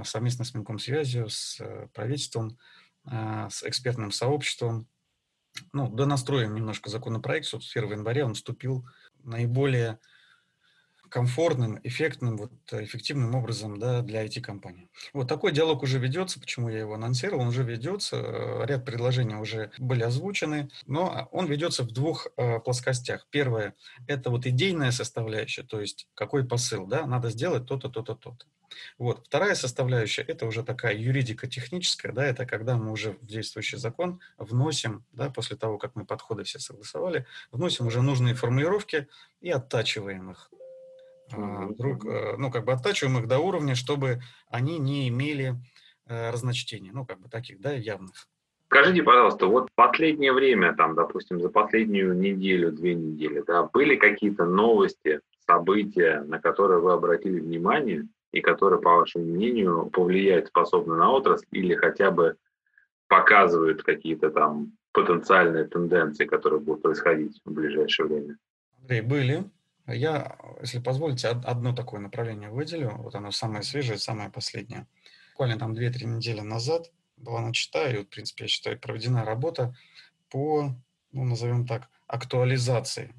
совместно 0.05 0.44
с 0.44 0.55
Минкомсвязью, 0.55 1.29
с 1.29 1.61
правительством, 1.92 2.59
с 3.05 3.62
экспертным 3.64 4.12
сообществом. 4.12 4.87
Ну, 5.73 5.88
донастроим 5.88 6.55
немножко 6.55 6.88
законопроект, 6.88 7.47
с 7.47 7.55
1 7.55 7.90
января 7.90 8.27
он 8.27 8.35
вступил 8.35 8.87
наиболее 9.25 9.99
комфортным, 11.09 11.81
эффектным, 11.83 12.37
вот, 12.37 12.53
эффективным 12.73 13.35
образом 13.35 13.79
да, 13.79 14.03
для 14.03 14.25
IT-компаний. 14.25 14.90
Вот 15.12 15.29
такой 15.29 15.53
диалог 15.53 15.83
уже 15.83 15.99
ведется, 15.99 16.40
почему 16.40 16.68
я 16.68 16.81
его 16.81 16.94
анонсировал, 16.94 17.42
он 17.42 17.49
уже 17.49 17.62
ведется, 17.62 18.16
э, 18.16 18.66
ряд 18.66 18.85
предложений 18.85 19.37
уже 19.37 19.71
были 19.79 20.03
озвучены, 20.03 20.71
но 20.87 21.29
он 21.33 21.47
ведется 21.47 21.83
в 21.83 21.92
двух 21.92 22.29
э, 22.37 22.61
плоскостях. 22.61 23.27
Первое– 23.31 23.75
это 24.07 24.31
вот 24.31 24.47
идейная 24.47 24.90
составляющая, 24.90 25.62
то 25.62 25.81
есть 25.81 26.09
какой 26.14 26.47
посыл, 26.47 26.87
да, 26.87 27.07
надо 27.07 27.31
сделать 27.31 27.66
то-то, 27.66 27.88
то-то, 27.88 28.14
то-то. 28.14 28.47
Вот. 28.99 29.27
Вторая 29.27 29.55
составляющая– 29.55 30.23
это 30.29 30.47
уже 30.47 30.62
такая 30.62 30.97
юридико-техническая, 30.97 32.12
да, 32.12 32.25
это 32.25 32.47
когда 32.47 32.77
мы 32.77 32.92
уже 32.92 33.12
в 33.12 33.27
действующий 33.27 33.77
закон 33.77 34.21
вносим, 34.37 35.05
да, 35.12 35.31
после 35.31 35.57
того, 35.57 35.79
как 35.79 35.94
мы 35.97 36.05
подходы 36.05 36.44
все 36.44 36.59
согласовали, 36.59 37.27
вносим 37.51 37.87
уже 37.87 38.03
нужные 38.03 38.35
формулировки 38.35 39.09
и 39.40 39.51
оттачиваем 39.51 40.31
их. 40.31 40.51
А, 41.32 41.68
друг, 41.70 42.04
э, 42.06 42.36
ну, 42.38 42.50
как 42.50 42.64
бы 42.64 42.72
оттачиваем 42.72 43.18
их 43.18 43.28
до 43.28 43.38
уровня, 43.38 43.74
чтобы 43.74 44.20
они 44.48 44.78
не 44.78 45.08
имели 45.08 45.54
э, 46.06 46.30
разночтений, 46.30 46.90
ну, 46.92 47.04
как 47.04 47.20
бы 47.20 47.28
таких, 47.28 47.60
да, 47.60 47.72
явных. 47.72 48.28
Скажите, 48.66 49.02
пожалуйста, 49.02 49.46
вот 49.46 49.70
последнее 49.74 50.32
время, 50.32 50.74
там, 50.74 50.94
допустим, 50.94 51.40
за 51.40 51.48
последнюю 51.48 52.14
неделю, 52.14 52.70
две 52.70 52.94
недели, 52.94 53.42
да, 53.46 53.64
были 53.64 53.96
какие-то 53.96 54.44
новости, 54.44 55.20
события, 55.46 56.20
на 56.26 56.38
которые 56.38 56.80
вы 56.80 56.92
обратили 56.92 57.40
внимание, 57.40 58.06
и 58.32 58.40
которые, 58.40 58.80
по 58.80 58.96
вашему 58.96 59.24
мнению, 59.24 59.86
повлияют 59.86 60.48
способны 60.48 60.96
на 60.96 61.10
отрасль 61.10 61.46
или 61.50 61.74
хотя 61.74 62.10
бы 62.10 62.36
показывают 63.08 63.82
какие-то 63.82 64.30
там 64.30 64.72
потенциальные 64.92 65.64
тенденции, 65.64 66.26
которые 66.26 66.60
будут 66.60 66.82
происходить 66.82 67.40
в 67.44 67.50
ближайшее 67.50 68.06
время? 68.06 68.38
Андрей, 68.82 69.00
были. 69.00 69.44
Я, 69.88 70.38
если 70.61 70.79
позволите, 70.79 71.29
одно 71.29 71.74
такое 71.74 72.01
направление 72.01 72.51
выделю. 72.51 72.94
Вот 72.98 73.14
оно 73.14 73.31
самое 73.31 73.62
свежее, 73.62 73.98
самое 73.98 74.31
последнее. 74.31 74.87
Буквально 75.33 75.59
там 75.59 75.72
2-3 75.72 76.05
недели 76.05 76.40
назад 76.40 76.90
была 77.16 77.40
начата, 77.40 77.88
и, 77.88 77.96
вот, 77.98 78.07
в 78.07 78.11
принципе, 78.11 78.44
я 78.44 78.48
считаю, 78.48 78.79
проведена 78.79 79.24
работа 79.24 79.74
по, 80.29 80.74
ну, 81.12 81.24
назовем 81.24 81.66
так, 81.66 81.88
актуализации 82.07 83.14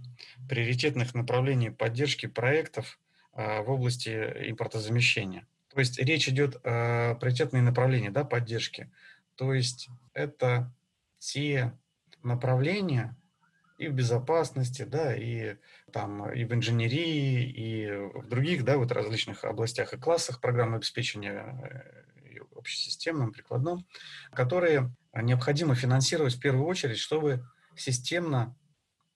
приоритетных 0.48 1.14
направлений 1.14 1.70
поддержки 1.70 2.26
проектов 2.28 3.00
а, 3.34 3.62
в 3.62 3.70
области 3.70 4.10
импортозамещения. 4.50 5.48
То 5.70 5.80
есть 5.80 6.00
речь 6.00 6.28
идет 6.28 6.60
о 6.64 7.16
приоритетные 7.16 7.62
направления 7.62 8.10
да, 8.10 8.24
поддержки. 8.24 8.92
То 9.36 9.54
есть 9.54 9.90
это 10.14 10.74
те 11.20 11.74
направления 12.24 13.16
и 13.78 13.88
в 13.88 13.94
безопасности, 13.94 14.82
да, 14.82 15.16
и 15.16 15.56
там 15.92 16.32
и 16.32 16.44
в 16.46 16.54
инженерии, 16.54 17.44
и 17.44 17.92
в 17.92 18.28
других, 18.28 18.64
да, 18.64 18.78
вот 18.78 18.92
различных 18.92 19.44
областях 19.44 19.94
и 19.94 19.98
классах 19.98 20.42
программного 20.42 20.78
обеспечения 20.78 22.06
и 22.24 22.40
общесистемном, 22.56 23.32
прикладном, 23.32 23.86
которые 24.32 24.92
необходимо 25.14 25.76
финансировать 25.76 26.36
в 26.36 26.40
первую 26.40 26.66
очередь, 26.66 26.98
чтобы 26.98 27.46
системно 27.76 28.56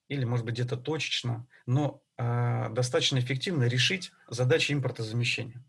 или, 0.08 0.26
может 0.26 0.46
быть, 0.46 0.56
где-то 0.56 0.78
точечно, 0.78 1.48
но 1.66 2.04
э, 2.18 2.70
достаточно 2.72 3.20
эффективно 3.20 3.66
решить 3.66 4.12
задачи 4.28 4.72
импортозамещения. 4.72 5.64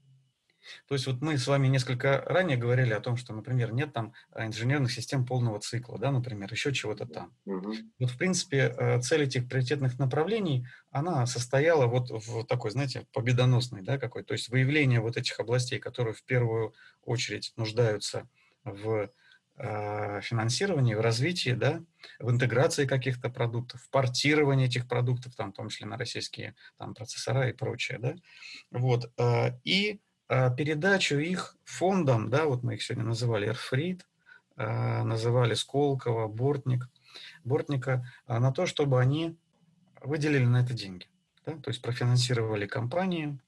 То 0.88 0.94
есть 0.94 1.07
вот 1.07 1.20
мы 1.20 1.37
с 1.38 1.46
вами 1.46 1.68
несколько 1.68 2.22
ранее 2.27 2.57
говорили 2.57 2.92
о 2.92 3.00
том, 3.00 3.16
что, 3.16 3.35
например, 3.35 3.72
нет 3.72 3.92
там 3.92 4.12
инженерных 4.37 4.92
систем 4.92 5.27
полного 5.27 5.61
цикла, 5.61 5.98
да, 5.98 6.11
например, 6.11 6.50
еще 6.53 6.72
чего-то 6.72 7.07
там. 7.07 7.35
Угу. 7.46 7.74
Вот, 7.98 8.11
в 8.11 8.18
принципе, 8.18 8.74
э, 8.77 9.00
цель 9.00 9.22
этих 9.22 9.48
приоритетных 9.48 9.98
направлений, 9.98 10.66
она 10.90 11.27
состояла 11.27 11.87
вот 11.87 12.11
в 12.11 12.44
такой, 12.44 12.70
знаете, 12.70 13.07
победоносной, 13.12 13.83
да, 13.83 13.98
какой, 13.98 14.24
то 14.24 14.33
есть 14.33 14.48
выявление 14.48 15.00
вот 15.00 15.16
этих 15.16 15.38
областей, 15.40 15.79
которые 15.79 16.14
в 16.14 16.24
первую 16.24 16.74
очередь 17.03 17.53
нуждаются 17.57 18.29
в 18.64 19.11
э, 19.57 20.20
финансировании, 20.22 20.94
в 20.94 21.00
развитии, 21.00 21.50
да, 21.50 21.83
в 22.18 22.31
интеграции 22.31 22.87
каких-то 22.87 23.31
продуктов, 23.31 23.83
в 23.83 23.90
портировании 23.90 24.66
этих 24.66 24.88
продуктов, 24.88 25.35
там, 25.37 25.53
в 25.53 25.57
том 25.57 25.68
числе 25.68 25.87
на 25.87 25.96
российские 25.96 26.55
там, 26.79 26.94
процессора 26.94 27.48
и 27.48 27.53
прочее, 27.53 27.98
да, 27.98 28.14
вот, 28.70 29.12
э, 29.18 29.59
и 29.64 29.92
э, 29.92 29.98
передачу 30.28 31.16
их 31.16 31.56
фондам, 31.64 32.30
да, 32.30 32.46
вот 32.46 32.62
мы 32.62 32.74
их 32.74 32.82
сегодня 32.82 33.04
называли 33.04 33.48
Эрфрид, 33.48 34.06
э, 34.56 35.02
называли 35.02 35.54
Сколково, 35.54 36.28
Бортник, 36.28 36.88
Бортника, 37.44 38.06
на 38.26 38.52
то, 38.52 38.66
чтобы 38.66 39.00
они 39.00 39.37
выделили 40.02 40.44
на 40.44 40.62
это 40.62 40.74
деньги, 40.74 41.06
да, 41.46 41.52
то 41.56 41.70
есть 41.70 41.82
профинансировали 41.82 42.66
компании, 42.66 43.38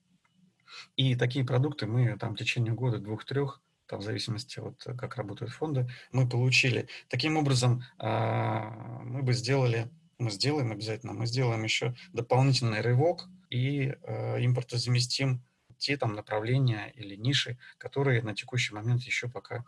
и 0.97 1.15
такие 1.15 1.45
продукты 1.45 1.87
мы 1.87 2.17
там 2.19 2.35
в 2.35 2.39
течение 2.39 2.73
года, 2.73 2.99
двух-трех 2.99 3.61
там, 3.87 4.01
в 4.01 4.03
зависимости 4.03 4.59
от 4.59 4.85
э, 4.87 4.95
как 4.95 5.17
работают 5.17 5.53
фонды, 5.53 5.89
мы 6.13 6.29
получили. 6.29 6.89
Таким 7.09 7.37
образом, 7.37 7.83
а, 7.99 8.71
мы 9.05 9.23
бы 9.23 9.33
сделали, 9.33 9.89
мы 10.19 10.31
сделаем 10.31 10.73
обязательно, 10.73 11.13
мы 11.13 11.27
сделаем 11.27 11.63
еще 11.63 11.95
дополнительный 12.13 12.81
рывок 12.81 13.29
и 13.51 13.95
э, 14.03 14.45
импортозаместим 14.45 15.43
те 15.79 15.97
там 15.97 16.15
направления 16.15 16.93
или 16.95 17.17
ниши, 17.17 17.59
которые 17.79 18.23
на 18.23 18.35
текущий 18.35 18.75
момент 18.75 19.03
еще 19.03 19.29
пока 19.29 19.65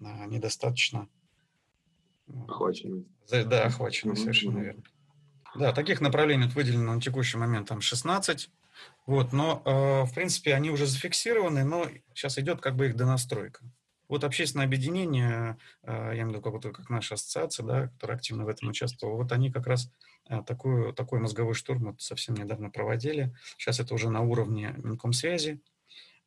а, 0.00 0.26
недостаточно 0.26 1.08
охвачены. 2.48 3.04
Да, 3.30 3.64
охвачены, 3.64 4.16
совершенно 4.16 4.58
верно. 4.58 4.82
Да, 5.54 5.72
таких 5.72 6.00
направлений 6.00 6.48
выделено 6.48 6.94
на 6.94 7.00
текущий 7.00 7.38
момент 7.38 7.68
там 7.68 7.80
16, 7.80 8.50
вот, 9.06 9.32
но, 9.32 9.62
э, 9.64 10.04
в 10.04 10.14
принципе, 10.14 10.54
они 10.54 10.70
уже 10.70 10.86
зафиксированы, 10.86 11.64
но 11.64 11.88
сейчас 12.12 12.38
идет 12.38 12.60
как 12.60 12.74
бы 12.74 12.86
их 12.86 12.96
донастройка. 12.96 13.64
Вот 14.08 14.24
общественное 14.24 14.66
объединение, 14.66 15.58
э, 15.82 15.92
я 15.92 16.22
имею 16.22 16.26
в 16.26 16.30
виду 16.30 16.42
как, 16.42 16.52
вот, 16.52 16.62
как 16.74 16.90
наша 16.90 17.14
ассоциация, 17.14 17.64
да, 17.64 17.88
которая 17.88 18.16
активно 18.16 18.44
в 18.44 18.48
этом 18.48 18.68
участвовала, 18.68 19.16
вот 19.16 19.32
они 19.32 19.52
как 19.52 19.66
раз 19.66 19.90
такую, 20.46 20.92
такой 20.92 21.20
мозговой 21.20 21.54
штурм 21.54 21.84
вот 21.84 22.00
совсем 22.00 22.34
недавно 22.34 22.70
проводили. 22.70 23.34
Сейчас 23.58 23.80
это 23.80 23.94
уже 23.94 24.10
на 24.10 24.22
уровне 24.22 24.74
Минкомсвязи, 24.82 25.60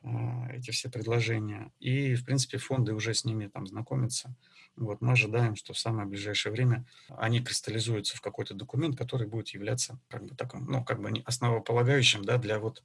э, 0.04 0.08
эти 0.54 0.72
все 0.72 0.90
предложения. 0.90 1.72
И, 1.80 2.16
в 2.16 2.26
принципе, 2.26 2.58
фонды 2.58 2.94
уже 2.94 3.14
с 3.14 3.26
ними 3.26 3.48
там 3.48 3.66
знакомятся. 3.68 4.36
Вот, 4.76 5.02
мы 5.02 5.14
ожидаем, 5.14 5.56
что 5.56 5.74
в 5.74 5.80
самое 5.80 6.08
ближайшее 6.08 6.54
время 6.54 6.86
они 7.10 7.42
кристаллизуются 7.42 8.16
в 8.16 8.22
какой-то 8.22 8.54
документ, 8.54 8.96
который 8.96 9.28
будет 9.28 9.50
являться 9.50 10.00
как 10.08 10.24
бы 10.24 10.36
таким, 10.36 10.66
ну, 10.66 10.84
как 10.84 11.02
бы 11.02 11.12
основополагающим, 11.26 12.24
да, 12.24 12.38
для 12.38 12.60
вот, 12.60 12.84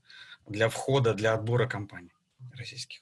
для 0.49 0.71
входа, 0.71 1.13
для 1.13 1.35
отбора 1.35 1.67
компаний 1.67 2.13
российских. 2.57 3.01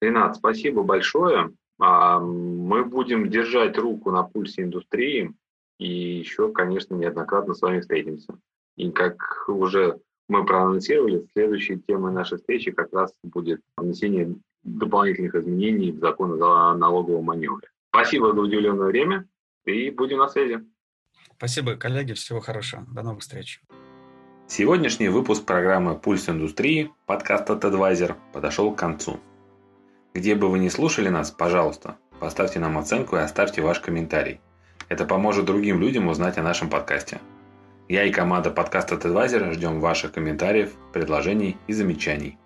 Ренат, 0.00 0.36
спасибо 0.36 0.82
большое. 0.82 1.52
А, 1.78 2.18
мы 2.18 2.84
будем 2.84 3.28
держать 3.28 3.76
руку 3.76 4.10
на 4.10 4.22
пульсе 4.22 4.62
индустрии 4.62 5.34
и 5.82 6.18
еще, 6.20 6.52
конечно, 6.52 6.94
неоднократно 6.94 7.54
с 7.54 7.62
вами 7.62 7.80
встретимся. 7.80 8.38
И 8.76 8.90
как 8.92 9.16
уже 9.48 9.98
мы 10.28 10.46
проанонсировали, 10.46 11.26
следующей 11.32 11.80
темой 11.80 12.12
нашей 12.12 12.38
встречи 12.38 12.70
как 12.70 12.92
раз 12.92 13.12
будет 13.24 13.60
внесение 13.76 14.36
дополнительных 14.62 15.34
изменений 15.34 15.90
в 15.90 15.98
закон 15.98 16.40
о 16.40 16.74
налоговом 16.76 17.24
маневре. 17.24 17.68
Спасибо 17.90 18.32
за 18.32 18.40
уделенное 18.40 18.86
время 18.86 19.26
и 19.64 19.90
будем 19.90 20.18
на 20.18 20.28
связи. 20.28 20.60
Спасибо, 21.36 21.74
коллеги. 21.74 22.12
Всего 22.12 22.38
хорошего. 22.40 22.86
До 22.94 23.02
новых 23.02 23.22
встреч. 23.22 23.60
Сегодняшний 24.46 25.08
выпуск 25.08 25.44
программы 25.44 25.98
«Пульс 25.98 26.28
индустрии» 26.28 26.92
подкаста 27.06 27.54
TEDvisor 27.54 28.14
подошел 28.32 28.72
к 28.72 28.78
концу. 28.78 29.18
Где 30.14 30.36
бы 30.36 30.48
вы 30.48 30.60
ни 30.60 30.68
слушали 30.68 31.08
нас, 31.08 31.32
пожалуйста, 31.32 31.96
поставьте 32.20 32.60
нам 32.60 32.78
оценку 32.78 33.16
и 33.16 33.20
оставьте 33.20 33.62
ваш 33.62 33.80
комментарий. 33.80 34.40
Это 34.92 35.06
поможет 35.06 35.46
другим 35.46 35.80
людям 35.80 36.08
узнать 36.08 36.36
о 36.36 36.42
нашем 36.42 36.68
подкасте. 36.68 37.18
Я 37.88 38.04
и 38.04 38.10
команда 38.10 38.50
подкаста 38.50 38.96
TEDvisor 38.96 39.54
ждем 39.54 39.80
ваших 39.80 40.12
комментариев, 40.12 40.74
предложений 40.92 41.56
и 41.66 41.72
замечаний. 41.72 42.36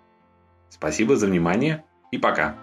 Спасибо 0.69 1.17
за 1.17 1.27
внимание 1.27 1.83
и 2.09 2.17
пока! 2.17 2.55